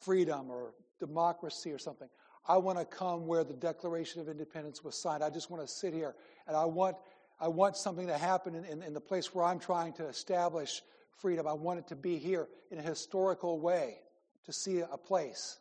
[0.00, 2.08] freedom or democracy or something.
[2.46, 5.22] I want to come where the Declaration of Independence was signed.
[5.22, 6.16] I just want to sit here
[6.48, 6.96] and I want,
[7.42, 10.80] I want something to happen in, in, in the place where I'm trying to establish
[11.18, 11.48] freedom.
[11.48, 13.98] I want it to be here in a historical way
[14.44, 15.58] to see a place.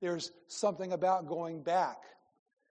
[0.00, 1.98] There's something about going back,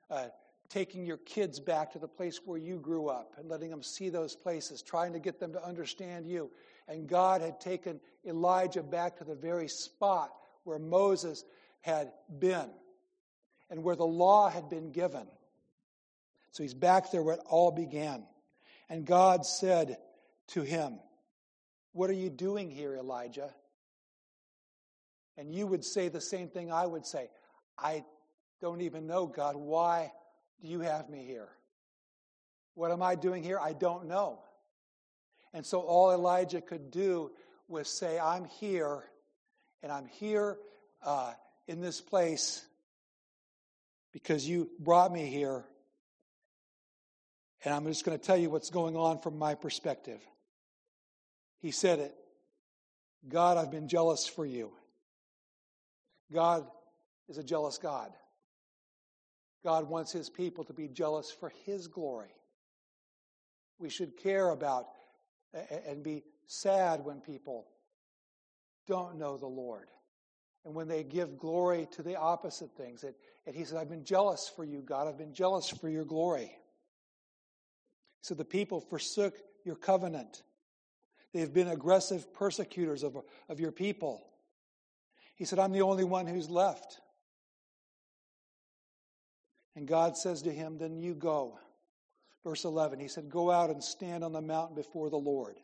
[0.10, 0.30] uh,
[0.70, 4.10] taking your kids back to the place where you grew up and letting them see
[4.10, 6.50] those places, trying to get them to understand you.
[6.88, 10.32] And God had taken Elijah back to the very spot
[10.64, 11.46] where Moses
[11.82, 12.72] had been
[13.70, 15.28] and where the law had been given.
[16.52, 18.24] So he's back there where it all began.
[18.92, 19.96] And God said
[20.50, 21.00] to him,
[21.94, 23.50] What are you doing here, Elijah?
[25.38, 27.30] And you would say the same thing I would say.
[27.80, 28.04] I
[28.60, 29.56] don't even know, God.
[29.56, 30.12] Why
[30.62, 31.48] do you have me here?
[32.74, 33.58] What am I doing here?
[33.58, 34.40] I don't know.
[35.54, 37.32] And so all Elijah could do
[37.70, 39.06] was say, I'm here,
[39.82, 40.58] and I'm here
[41.02, 41.32] uh,
[41.66, 42.66] in this place
[44.12, 45.64] because you brought me here.
[47.64, 50.20] And I'm just going to tell you what's going on from my perspective.
[51.60, 52.16] He said it
[53.28, 54.72] God, I've been jealous for you.
[56.34, 56.66] God
[57.30, 58.12] is a jealous God.
[59.64, 62.34] God wants his people to be jealous for his glory.
[63.78, 64.88] We should care about
[65.88, 67.68] and be sad when people
[68.88, 69.88] don't know the Lord
[70.66, 73.04] and when they give glory to the opposite things.
[73.04, 75.08] And he said, I've been jealous for you, God.
[75.08, 76.52] I've been jealous for your glory.
[78.22, 80.44] So the people forsook your covenant.
[81.34, 83.18] They've been aggressive persecutors of,
[83.50, 84.28] of your people.
[85.36, 87.00] He said, I'm the only one who's left.
[89.76, 91.58] And God says to him, Then you go.
[92.44, 95.58] Verse 11, he said, Go out and stand on the mountain before the Lord.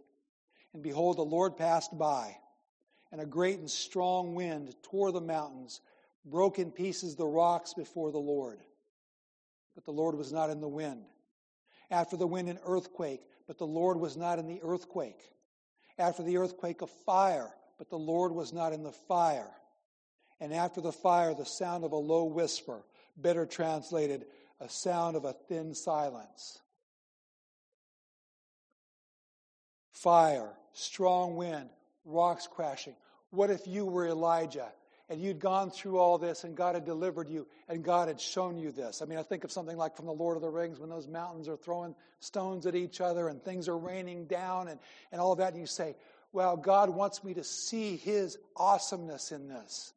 [0.74, 2.38] And behold, the Lord passed by,
[3.12, 5.82] and a great and strong wind tore the mountains,
[6.26, 8.60] broke in pieces the rocks before the Lord.
[9.76, 11.06] But the Lord was not in the wind.
[11.89, 15.21] After the wind, an earthquake, but the Lord was not in the earthquake.
[15.97, 19.52] After the earthquake, a fire, but the Lord was not in the fire.
[20.39, 22.84] And after the fire, the sound of a low whisper,
[23.15, 24.26] better translated,
[24.60, 26.60] a sound of a thin silence.
[29.91, 31.69] Fire, strong wind,
[32.06, 32.95] rocks crashing.
[33.32, 34.71] What if you were Elijah
[35.10, 38.58] and you'd gone through all this and God had delivered you and God had shown
[38.58, 39.02] you this?
[39.02, 41.08] I mean, I think of something like from the Lord of the Rings when those
[41.08, 44.80] mountains are throwing stones at each other and things are raining down and,
[45.12, 45.54] and all of that.
[45.54, 45.96] And you say,
[46.34, 49.93] well, God wants me to see his awesomeness in this.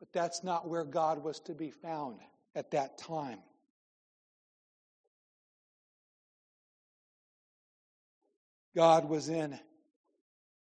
[0.00, 2.18] But that's not where God was to be found
[2.54, 3.38] at that time.
[8.76, 9.58] God was in,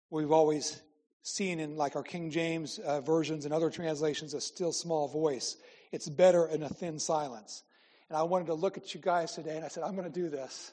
[0.10, 0.82] we've always
[1.26, 5.58] seen in like our King James uh, versions and other translations, a still small voice.
[5.92, 7.64] It's better in a thin silence.
[8.10, 10.14] And I wanted to look at you guys today, and I said, I'm going to
[10.14, 10.72] do this.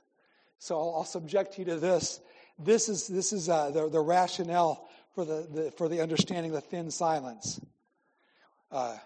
[0.58, 2.20] So I'll, I'll subject you to this.
[2.58, 6.56] This is, this is uh, the, the rationale for the, the, for the understanding of
[6.56, 7.58] the thin silence.
[8.70, 8.98] Uh,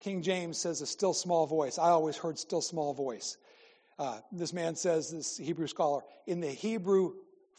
[0.00, 1.78] King James says a still small voice.
[1.78, 3.36] I always heard still small voice.
[4.00, 7.12] Uh, this man says, this Hebrew scholar, in the Hebrew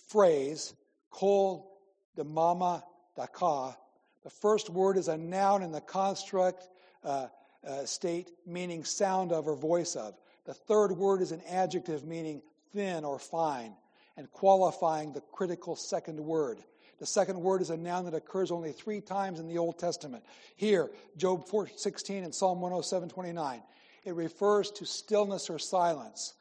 [0.09, 0.73] phrase,
[1.09, 1.71] kol
[2.17, 2.83] demama
[3.15, 3.77] daka,
[4.23, 6.69] the first word is a noun in the construct
[7.03, 7.27] uh,
[7.65, 10.15] uh, state meaning sound of or voice of.
[10.45, 12.41] The third word is an adjective meaning
[12.73, 13.73] thin or fine
[14.17, 16.59] and qualifying the critical second word.
[16.99, 20.23] The second word is a noun that occurs only three times in the Old Testament.
[20.57, 23.63] Here, Job 4:16 and Psalm 107:29.
[24.03, 26.33] It refers to stillness or silence.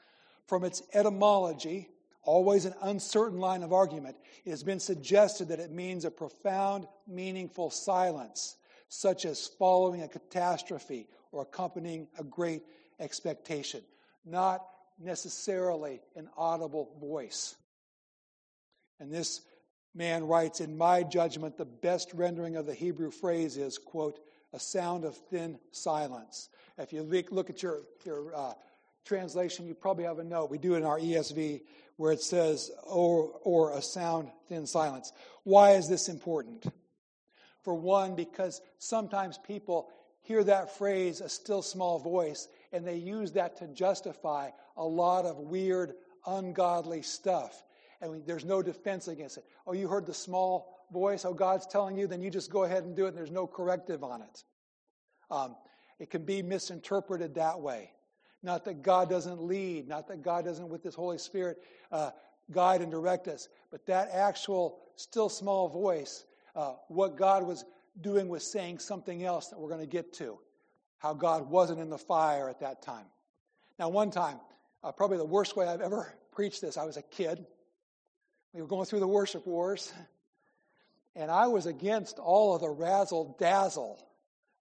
[0.47, 1.91] From its etymology,
[2.29, 4.15] always an uncertain line of argument,
[4.45, 8.57] it has been suggested that it means a profound, meaningful silence,
[8.91, 12.63] such as following a catastrophe or accompanying a great
[13.01, 13.81] expectation,
[14.27, 14.63] not
[14.99, 17.57] necessarily an audible voice.
[19.01, 19.41] And this
[19.95, 24.21] man writes, In my judgment, the best rendering of the Hebrew phrase is, quote,
[24.53, 26.51] a sound of thin silence.
[26.77, 28.53] If you look at your, your uh,
[29.07, 30.51] translation, you probably have a note.
[30.51, 31.63] We do in our ESV
[31.99, 35.13] where it says, or, or a sound thin silence.
[35.45, 36.67] Why is this important?
[37.65, 39.91] For one, because sometimes people
[40.23, 45.27] hear that phrase, a still small voice, and they use that to justify a lot
[45.27, 45.93] of weird,
[46.27, 47.63] ungodly stuff
[48.01, 49.45] and there's no defense against it.
[49.67, 51.25] Oh, you heard the small voice?
[51.25, 53.47] Oh, God's telling you, then you just go ahead and do it, and there's no
[53.47, 54.45] corrective on it.
[55.31, 55.57] Um,
[55.99, 57.91] it can be misinterpreted that way.
[58.43, 61.59] Not that God doesn't lead, not that God doesn't, with His Holy Spirit,
[61.91, 62.11] uh,
[62.51, 66.25] guide and direct us, but that actual, still small voice,
[66.55, 67.65] uh, what God was
[68.01, 70.39] doing was saying something else that we're going to get to.
[70.99, 73.07] How God wasn't in the fire at that time.
[73.79, 74.41] Now, one time,
[74.83, 77.45] uh, probably the worst way I've ever preached this, I was a kid.
[78.53, 79.93] We were going through the worship wars,
[81.15, 84.05] and I was against all of the razzle dazzle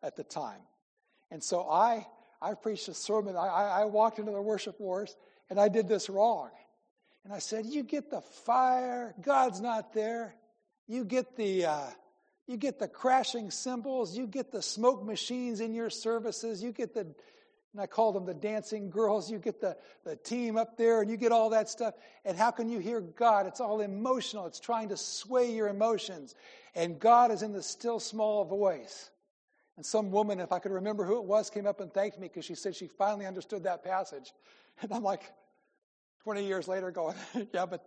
[0.03, 0.61] at the time.
[1.31, 2.05] And so I,
[2.41, 3.35] I preached a sermon.
[3.35, 5.15] I, I walked into the worship wars,
[5.49, 6.49] and I did this wrong.
[7.23, 9.15] And I said, "You get the fire.
[9.21, 10.35] God's not there.
[10.87, 11.89] You get the." Uh,
[12.49, 16.93] you get the crashing cymbals, you get the smoke machines in your services, you get
[16.93, 17.13] the
[17.77, 19.29] and I call them the dancing girls.
[19.29, 21.93] You get the, the team up there and you get all that stuff.
[22.25, 23.45] And how can you hear God?
[23.45, 26.33] It's all emotional, it's trying to sway your emotions.
[26.73, 29.11] And God is in the still small voice.
[29.77, 32.27] And some woman, if I could remember who it was, came up and thanked me
[32.27, 34.33] because she said she finally understood that passage.
[34.79, 35.23] And I'm like,
[36.23, 37.15] 20 years later, going,
[37.51, 37.83] yeah, but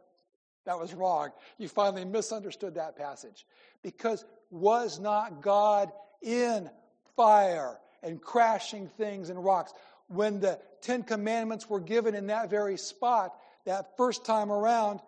[0.64, 1.30] That was wrong.
[1.58, 3.46] You finally misunderstood that passage.
[3.82, 5.90] Because was not God
[6.22, 6.68] in
[7.16, 9.72] fire and crashing things and rocks?
[10.08, 13.34] When the Ten Commandments were given in that very spot,
[13.64, 15.00] that first time around,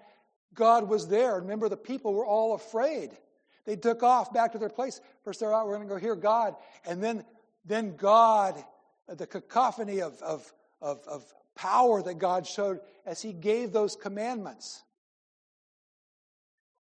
[0.55, 1.37] God was there.
[1.37, 3.11] Remember, the people were all afraid.
[3.65, 5.01] They took off back to their place.
[5.25, 6.57] First, they're out, we're going to go hear God.
[6.87, 7.25] And then,
[7.65, 8.63] then God,
[9.09, 14.83] the cacophony of, of, of, of power that God showed as He gave those commandments.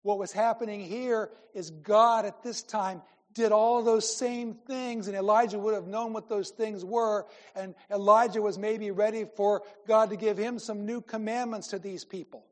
[0.03, 3.01] What was happening here is God at this time
[3.33, 7.25] did all those same things, and Elijah would have known what those things were,
[7.55, 12.03] and Elijah was maybe ready for God to give him some new commandments to these
[12.03, 12.45] people.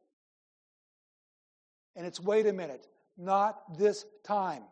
[1.95, 2.87] And it's wait a minute,
[3.19, 4.63] not this time.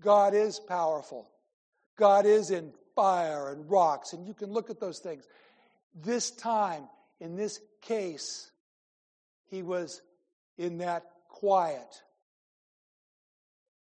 [0.00, 1.28] God is powerful.
[1.96, 5.26] God is in fire and rocks, and you can look at those things.
[5.94, 6.84] This time,
[7.20, 8.50] in this case,
[9.50, 10.02] he was
[10.58, 12.02] in that quiet.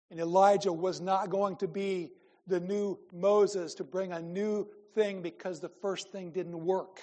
[0.10, 2.12] And Elijah was not going to be
[2.48, 7.00] the new Moses to bring a new thing because the first thing didn't work.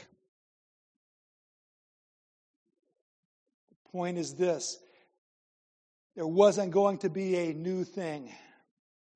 [3.70, 4.78] The point is this
[6.18, 8.32] there wasn't going to be a new thing,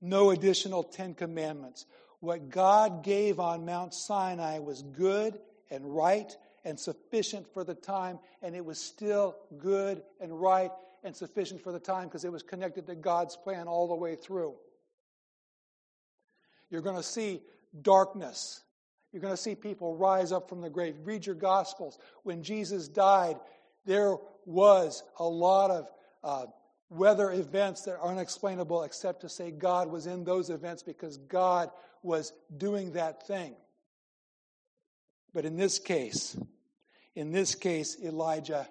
[0.00, 1.84] no additional Ten Commandments.
[2.20, 6.32] What God gave on Mount Sinai was good and right
[6.64, 10.70] and sufficient for the time, and it was still good and right
[11.03, 14.14] and sufficient for the time because it was connected to God's plan all the way
[14.14, 14.55] through.
[16.70, 17.42] You're going to see
[17.82, 18.62] darkness.
[19.11, 20.94] You're going to see people rise up from the grave.
[21.03, 21.98] Read your Gospels.
[22.22, 23.40] When Jesus died,
[23.86, 25.88] there was a lot of
[26.22, 26.46] uh,
[26.93, 31.70] weather events that are unexplainable except to say God was in those events because God
[32.03, 33.55] was doing that thing.
[35.34, 36.36] But in this case,
[37.14, 38.68] in this case, Elijah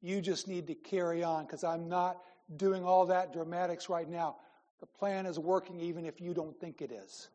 [0.00, 2.18] you just need to carry on because I'm not
[2.54, 4.36] doing all that dramatics right now.
[4.80, 7.28] The plan is working even if you don't think it is.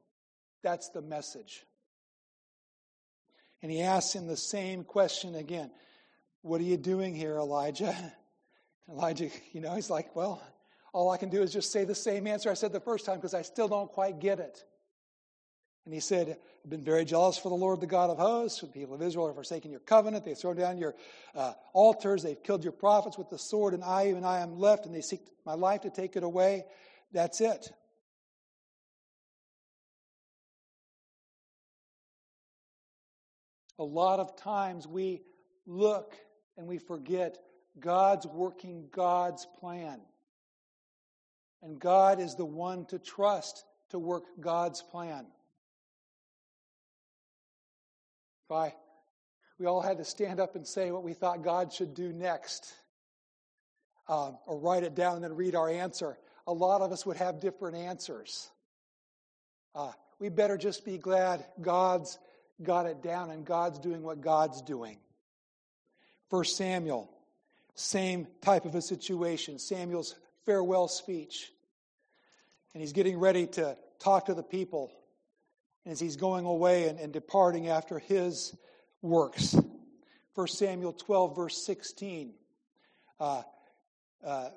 [0.62, 1.66] That's the message.
[3.62, 5.72] And he asks him the same question again
[6.42, 7.96] What are you doing here, Elijah?
[8.90, 10.42] Elijah, you know, he's like, Well,
[10.94, 13.16] all I can do is just say the same answer I said the first time
[13.16, 14.64] because I still don't quite get it.
[15.86, 18.62] And he said, I've been very jealous for the Lord, the God of hosts.
[18.62, 20.24] The people of Israel have forsaken your covenant.
[20.24, 20.96] They've thrown down your
[21.36, 22.24] uh, altars.
[22.24, 25.02] They've killed your prophets with the sword, and I, even I, am left, and they
[25.02, 26.64] seek my life to take it away.
[27.12, 27.70] That's it.
[33.78, 35.24] A lot of times we
[35.66, 36.16] look
[36.58, 37.40] and we forget
[37.80, 40.00] God's working God's plan.
[41.62, 45.26] And God is the one to trust to work God's plan.
[48.46, 48.74] If I,
[49.58, 52.74] we all had to stand up and say what we thought God should do next,
[54.08, 57.18] um, or write it down and then read our answer, a lot of us would
[57.18, 58.50] have different answers.
[59.74, 62.20] Uh, we better just be glad God's
[62.62, 64.98] got it down and God's doing what God's doing.
[66.30, 67.10] First Samuel,
[67.76, 69.60] same type of a situation.
[69.60, 70.16] Samuel's
[70.46, 71.52] farewell speech.
[72.74, 74.92] And he's getting ready to talk to the people
[75.86, 78.56] as he's going away and, and departing after his
[79.02, 79.56] works.
[80.36, 82.34] 1 Samuel 12, verse 16.
[83.20, 83.42] Uh,
[84.26, 84.50] uh,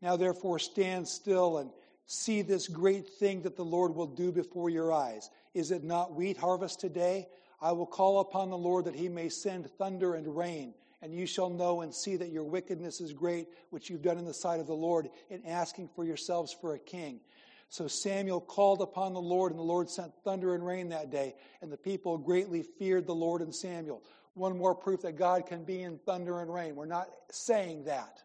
[0.00, 1.70] now, therefore, stand still and
[2.06, 5.30] see this great thing that the Lord will do before your eyes.
[5.54, 7.28] Is it not wheat harvest today?
[7.60, 11.26] I will call upon the Lord that he may send thunder and rain, and you
[11.26, 14.60] shall know and see that your wickedness is great, which you've done in the sight
[14.60, 17.20] of the Lord, in asking for yourselves for a king.
[17.68, 21.34] So Samuel called upon the Lord, and the Lord sent thunder and rain that day,
[21.62, 24.02] and the people greatly feared the Lord and Samuel.
[24.34, 26.76] One more proof that God can be in thunder and rain.
[26.76, 28.22] We're not saying that.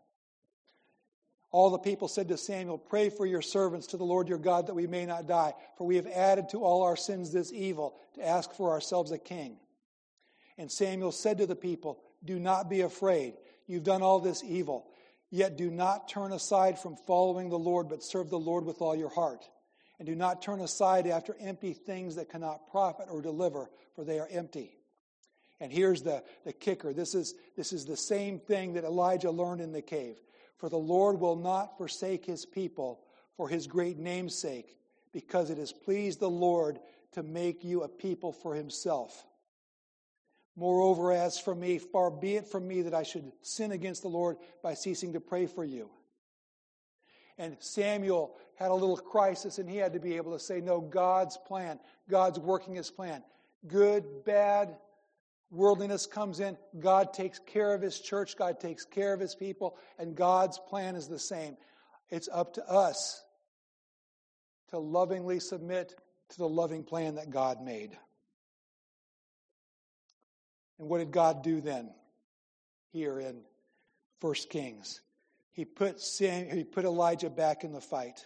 [1.52, 4.68] All the people said to Samuel, Pray for your servants to the Lord your God
[4.68, 7.96] that we may not die, for we have added to all our sins this evil
[8.16, 9.58] to ask for ourselves a king.
[10.58, 13.34] And Samuel said to the people, Do not be afraid.
[13.68, 14.88] You've done all this evil.
[15.30, 18.96] Yet do not turn aside from following the Lord, but serve the Lord with all
[18.96, 19.50] your heart.
[19.98, 24.20] And do not turn aside after empty things that cannot profit or deliver, for they
[24.20, 24.78] are empty.
[25.60, 29.62] And here's the, the kicker this is, this is the same thing that Elijah learned
[29.62, 30.16] in the cave.
[30.62, 33.02] For the Lord will not forsake his people
[33.36, 34.78] for his great name's sake,
[35.12, 36.80] because it has pleased the Lord
[37.14, 39.26] to make you a people for himself.
[40.56, 44.08] Moreover, as for me, far be it from me that I should sin against the
[44.08, 45.90] Lord by ceasing to pray for you.
[47.40, 50.80] And Samuel had a little crisis, and he had to be able to say, No,
[50.80, 51.80] God's plan.
[52.08, 53.24] God's working his plan.
[53.66, 54.78] Good, bad,
[55.52, 59.78] worldliness comes in, God takes care of his church, God takes care of his people,
[60.00, 61.58] and God's plan is the same.
[62.10, 63.24] It's up to us
[64.70, 65.94] to lovingly submit
[66.30, 67.98] to the loving plan that God made.
[70.80, 71.92] And what did God do then
[72.92, 73.42] here in
[74.22, 75.02] 1 Kings?
[75.52, 78.26] He put, Sam, he put Elijah back in the fight.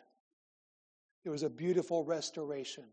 [1.24, 2.86] It was a beautiful restoration.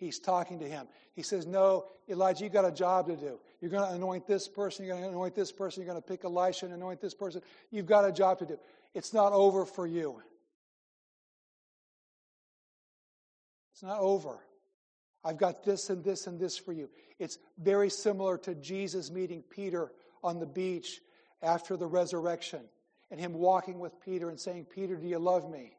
[0.00, 0.88] He's talking to him.
[1.12, 3.38] He says, No, Elijah, you've got a job to do.
[3.60, 6.08] You're going to anoint this person, you're going to anoint this person, you're going to
[6.08, 7.42] pick Elisha and anoint this person.
[7.70, 8.58] You've got a job to do.
[8.94, 10.22] It's not over for you.
[13.74, 14.38] It's not over.
[15.22, 16.88] I've got this and this and this for you.
[17.18, 19.92] It's very similar to Jesus meeting Peter
[20.24, 21.02] on the beach
[21.42, 22.60] after the resurrection
[23.10, 25.76] and him walking with Peter and saying, Peter, do you love me?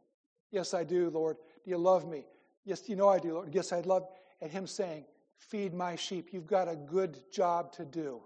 [0.52, 1.38] Yes, I do, Lord.
[1.66, 2.26] Do you love me?
[2.64, 3.54] Yes, you know I do, Lord.
[3.54, 4.08] Yes, I'd love.
[4.42, 5.06] And him saying,
[5.38, 6.30] Feed my sheep.
[6.32, 8.22] You've got a good job to do.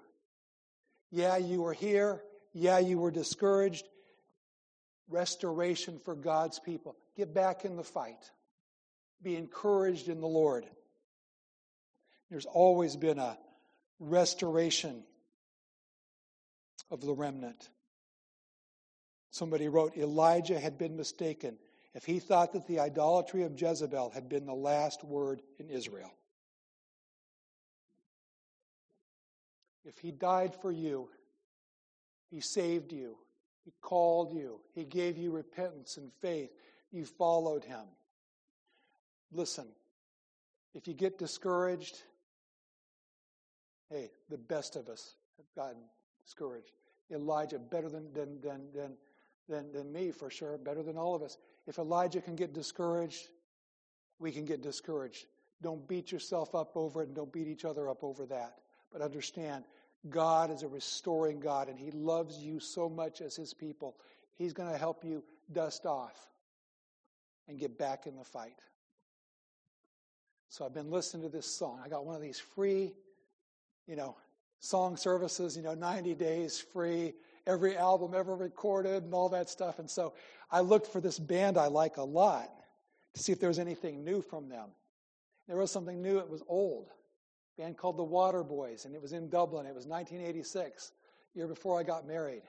[1.12, 2.22] Yeah, you were here.
[2.54, 3.86] Yeah, you were discouraged.
[5.08, 6.98] Restoration for God's people.
[7.16, 8.32] Get back in the fight.
[9.24, 10.66] Be encouraged in the Lord.
[12.30, 13.38] There's always been a
[14.00, 15.04] restoration
[16.92, 17.70] of the remnant.
[19.32, 21.58] Somebody wrote Elijah had been mistaken
[21.96, 26.12] if he thought that the idolatry of Jezebel had been the last word in Israel.
[29.86, 31.10] If he died for you,
[32.30, 33.18] he saved you,
[33.64, 36.52] he called you, he gave you repentance and faith,
[36.92, 37.86] you followed him.
[39.32, 39.68] Listen,
[40.74, 42.04] if you get discouraged,
[43.90, 45.82] hey, the best of us have gotten
[46.22, 46.72] discouraged.
[47.10, 48.98] Elijah, better than, than, than, than,
[49.48, 51.38] than, than me for sure, better than all of us.
[51.68, 53.28] If Elijah can get discouraged,
[54.20, 55.26] we can get discouraged.
[55.62, 58.60] Don't beat yourself up over it and don't beat each other up over that.
[58.92, 59.66] But understand,
[60.10, 63.98] God is a restoring God and He loves you so much as His people.
[64.36, 66.16] He's going to help you dust off
[67.48, 68.60] and get back in the fight.
[70.50, 71.82] So I've been listening to this song.
[71.84, 72.94] I got one of these free,
[73.88, 74.16] you know,
[74.60, 77.14] song services, you know, 90 days free
[77.48, 79.80] every album ever recorded and all that stuff.
[79.80, 80.14] And so
[80.52, 82.50] I looked for this band I like a lot
[83.14, 84.70] to see if there was anything new from them.
[85.48, 86.90] There was something new, it was old.
[87.58, 89.66] A band called the Waterboys, and it was in Dublin.
[89.66, 90.92] It was 1986,
[91.34, 92.42] year before I got married.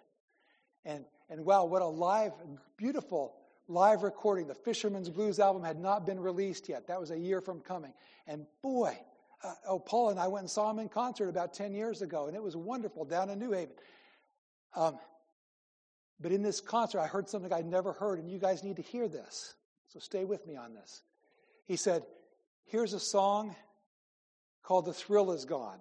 [0.84, 2.32] And, and wow, what a live,
[2.76, 3.34] beautiful
[3.68, 4.46] live recording.
[4.46, 6.86] The Fisherman's Blues album had not been released yet.
[6.86, 7.92] That was a year from coming.
[8.26, 8.96] And boy,
[9.44, 12.26] uh, oh, Paul and I went and saw him in concert about 10 years ago,
[12.26, 13.74] and it was wonderful down in New Haven.
[14.74, 14.98] Um,
[16.20, 18.82] but in this concert, I heard something I'd never heard, and you guys need to
[18.82, 19.54] hear this.
[19.88, 21.02] So stay with me on this.
[21.64, 22.02] He said,
[22.64, 23.54] Here's a song
[24.62, 25.78] called The Thrill Is Gone.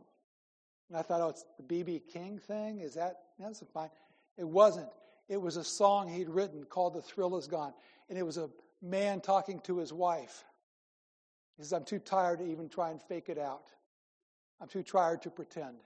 [0.90, 2.04] And I thought, oh, it's the B.B.
[2.14, 2.80] King thing?
[2.80, 3.22] Is that?
[3.40, 3.90] That's fine.
[4.38, 4.90] It wasn't.
[5.28, 7.74] It was a song he'd written called The Thrill Is Gone.
[8.08, 8.50] And it was a
[8.84, 10.44] man talking to his wife.
[11.58, 13.64] He says, I'm too tired to even try and fake it out.
[14.62, 15.78] I'm too tired to pretend.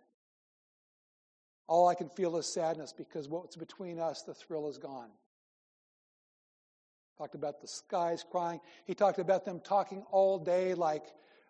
[1.69, 5.09] All I can feel is sadness because what's between us, the thrill is gone.
[7.15, 8.59] Talked about the skies crying.
[8.85, 11.03] He talked about them talking all day like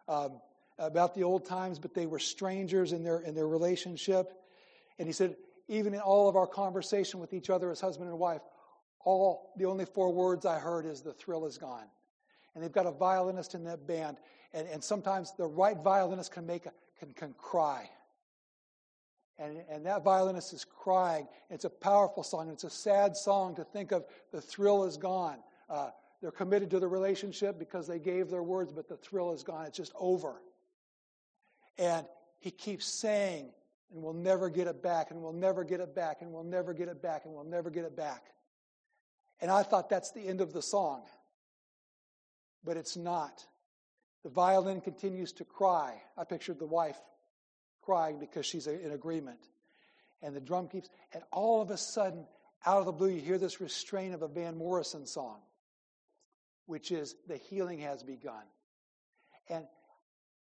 [0.09, 0.41] um,
[0.77, 4.33] about the old times, but they were strangers in their in their relationship.
[4.97, 5.37] And he said,
[5.69, 8.41] even in all of our conversation with each other as husband and wife,
[9.05, 11.87] all the only four words I heard is the thrill is gone.
[12.53, 14.17] And they've got a violinist in that band,
[14.53, 17.89] and, and sometimes the right violinist can make a, can, can cry
[19.39, 21.27] and, and that violinist is crying.
[21.49, 22.49] It's a powerful song.
[22.49, 25.37] It's a sad song to think of the thrill is gone.
[25.69, 29.41] Uh, they're committed to the relationship because they gave their words, but the thrill is
[29.43, 29.65] gone.
[29.65, 30.41] It's just over.
[31.77, 32.05] And
[32.39, 33.49] he keeps saying,
[33.93, 36.73] and we'll never get it back, and we'll never get it back, and we'll never
[36.73, 38.25] get it back, and we'll never get it back.
[39.41, 41.03] And I thought that's the end of the song.
[42.65, 43.45] But it's not.
[44.23, 46.01] The violin continues to cry.
[46.17, 46.97] I pictured the wife
[47.81, 49.39] crying because she's in agreement.
[50.21, 52.25] And the drum keeps, and all of a sudden,
[52.65, 55.39] out of the blue, you hear this restraint of a Van Morrison song,
[56.65, 58.43] which is The Healing Has Begun.
[59.49, 59.65] And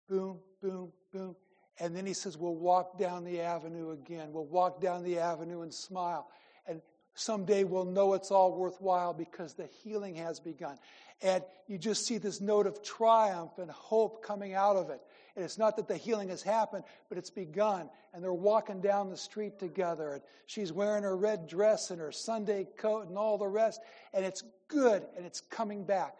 [0.09, 1.35] boom, boom, boom.
[1.79, 4.31] And then he says, We'll walk down the avenue again.
[4.31, 6.27] We'll walk down the avenue and smile.
[6.67, 6.81] And
[7.15, 10.77] someday we'll know it's all worthwhile because the healing has begun.
[11.21, 15.01] And you just see this note of triumph and hope coming out of it.
[15.35, 17.89] And it's not that the healing has happened, but it's begun.
[18.13, 20.13] And they're walking down the street together.
[20.13, 23.81] And she's wearing her red dress and her Sunday coat and all the rest.
[24.13, 26.15] And it's good and it's coming back.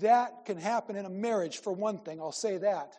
[0.00, 2.20] That can happen in a marriage, for one thing.
[2.20, 2.94] I'll say that.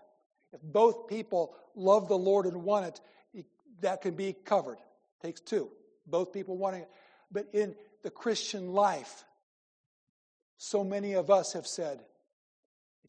[0.54, 3.46] If both people love the Lord and want it,
[3.82, 4.78] that can be covered.
[5.22, 5.70] takes two.
[6.08, 6.90] Both people wanting it.
[7.32, 9.24] But in the Christian life,
[10.58, 12.00] so many of us have said,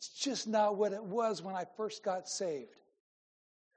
[0.01, 2.71] it's just not what it was when I first got saved.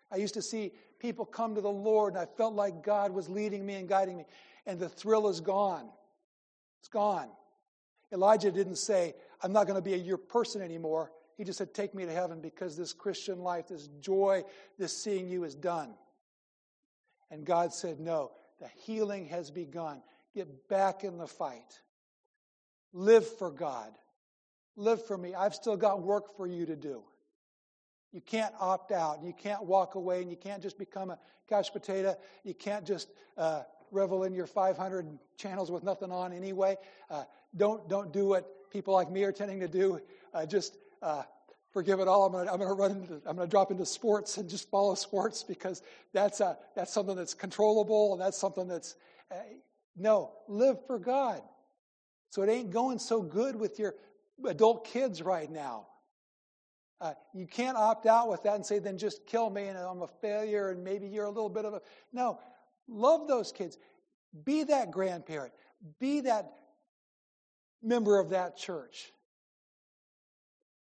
[0.10, 3.28] I used to see people come to the Lord, and I felt like God was
[3.28, 4.26] leading me and guiding me,
[4.66, 5.90] and the thrill is gone.
[6.80, 7.28] It's gone.
[8.14, 11.12] Elijah didn't say, I'm not going to be a your person anymore.
[11.36, 14.44] He just said, Take me to heaven because this Christian life, this joy,
[14.80, 15.94] this seeing you is done.
[17.32, 20.02] And God said, No, the healing has begun.
[20.34, 21.82] Get back in the fight.
[22.94, 23.92] Live for God.
[24.76, 25.36] Live for me.
[25.36, 27.04] I've still got work for you to do.
[28.12, 29.24] You can't opt out.
[29.24, 31.20] You can't walk away, and you can't just become a
[31.50, 32.16] couch potato.
[32.44, 35.08] You can't just uh, revel in your 500
[35.38, 36.78] channels with nothing on anyway.
[37.10, 37.24] Uh,
[37.56, 40.00] don't don't do what people like me are tending to do.
[40.34, 41.24] Uh, just uh,
[41.72, 42.26] forgive it all.
[42.26, 44.50] I'm going to I'm going to run into I'm going to drop into sports and
[44.50, 45.82] just follow sports because
[46.14, 48.96] that's a, that's something that's controllable and that's something that's
[49.32, 49.36] uh,
[49.96, 51.42] no live for God.
[52.30, 53.94] So it ain't going so good with your
[54.46, 55.88] adult kids right now.
[57.02, 60.02] Uh, you can't opt out with that and say, then just kill me and I'm
[60.02, 61.82] a failure and maybe you're a little bit of a.
[62.14, 62.40] No,
[62.88, 63.78] love those kids.
[64.46, 65.54] Be that grandparent.
[66.00, 66.54] Be that
[67.82, 69.12] member of that church.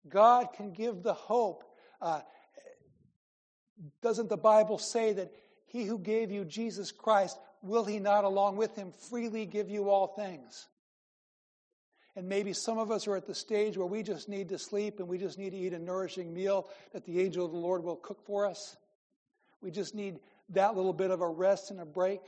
[0.08, 1.64] God can give the hope.
[2.00, 2.20] Uh,
[4.02, 5.30] doesn't the Bible say that
[5.66, 9.90] he who gave you Jesus Christ, will he not along with him freely give you
[9.90, 10.68] all things?
[12.16, 15.00] And maybe some of us are at the stage where we just need to sleep
[15.00, 17.84] and we just need to eat a nourishing meal that the angel of the Lord
[17.84, 18.76] will cook for us.
[19.60, 20.18] We just need
[20.50, 22.22] that little bit of a rest and a break.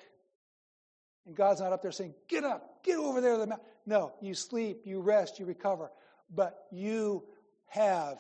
[1.26, 3.66] And God's not up there saying, Get up, get over there to the mountain.
[3.86, 5.91] No, you sleep, you rest, you recover.
[6.34, 7.24] But you
[7.68, 8.18] have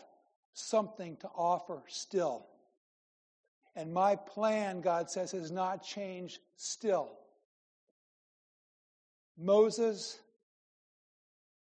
[0.54, 2.46] something to offer still.
[3.76, 7.10] And my plan, God says, has not changed still.
[9.36, 10.18] Moses,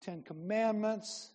[0.03, 1.31] Ten Commandments,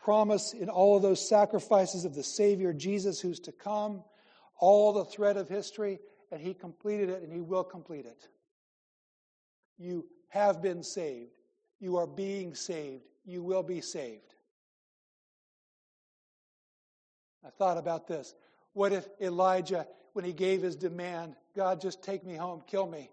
[0.00, 4.02] promise in all of those sacrifices of the Savior Jesus who's to come,
[4.58, 6.00] all the thread of history,
[6.32, 8.28] and He completed it and He will complete it.
[9.78, 11.38] You have been saved.
[11.80, 13.04] You are being saved.
[13.24, 14.34] You will be saved.
[17.44, 18.34] I thought about this.
[18.72, 23.10] What if Elijah, when he gave his demand, God, just take me home, kill me?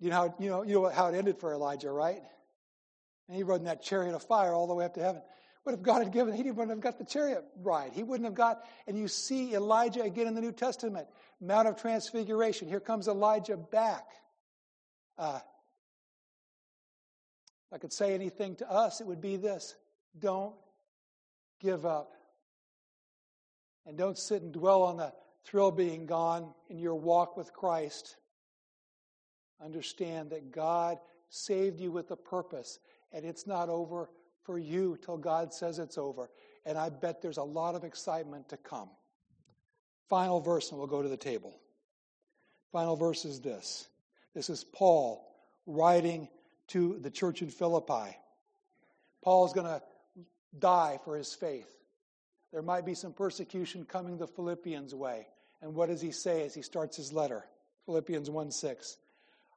[0.00, 2.22] You know how, you know, you know how it ended for Elijah, right?
[3.28, 5.22] And he rode in that chariot of fire all the way up to heaven.
[5.64, 7.92] What if God had given, he wouldn't have got the chariot ride.
[7.94, 11.06] He wouldn't have got, and you see Elijah again in the New Testament,
[11.40, 12.68] Mount of Transfiguration.
[12.68, 14.04] Here comes Elijah back.
[15.16, 15.40] Uh,
[17.66, 19.74] if I could say anything to us, it would be this
[20.18, 20.54] don't
[21.60, 22.12] give up.
[23.86, 25.12] And don't sit and dwell on the
[25.44, 28.16] thrill being gone in your walk with Christ.
[29.62, 30.98] Understand that God
[31.30, 32.78] saved you with a purpose
[33.14, 34.10] and it's not over
[34.42, 36.28] for you till God says it's over.
[36.66, 38.90] And I bet there's a lot of excitement to come.
[40.10, 41.54] Final verse, and we'll go to the table.
[42.72, 43.88] Final verse is this
[44.34, 45.24] this is Paul
[45.66, 46.28] writing
[46.68, 48.16] to the church in Philippi.
[49.22, 49.80] Paul's going to
[50.58, 51.68] die for his faith.
[52.52, 55.26] There might be some persecution coming the Philippians' way.
[55.62, 57.44] And what does he say as he starts his letter?
[57.86, 58.96] Philippians 1 6.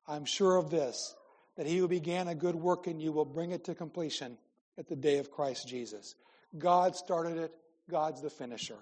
[0.07, 1.13] I'm sure of this,
[1.57, 4.37] that he who began a good work in you will bring it to completion
[4.77, 6.15] at the day of Christ Jesus.
[6.57, 7.51] God started it,
[7.89, 8.77] God's the finisher.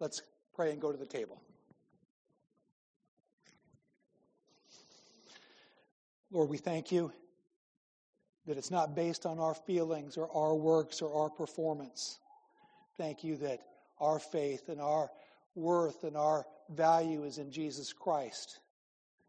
[0.00, 0.22] Let's
[0.54, 1.40] pray and go to the table.
[6.30, 7.12] Lord, we thank you
[8.46, 12.18] that it's not based on our feelings or our works or our performance.
[12.96, 13.60] Thank you that
[14.00, 15.10] our faith and our
[15.54, 18.60] worth and our value is in Jesus Christ.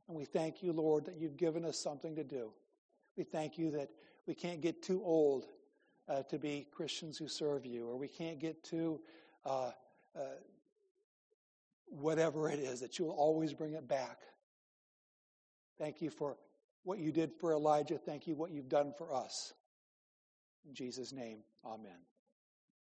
[0.08, 2.52] And we thank you, Lord, that you've given us something to do.
[3.16, 3.90] We thank you that
[4.28, 5.46] we can't get too old
[6.10, 9.00] uh, to be Christians who serve you, or we can't get too
[9.46, 9.72] uh,
[10.16, 10.22] uh,
[11.88, 14.20] whatever it is, that you'll always bring it back.
[15.78, 16.38] Thank you for
[16.84, 17.98] what you did for Elijah.
[17.98, 19.54] Thank you what you've done for us.
[20.68, 22.13] In Jesus' name, amen.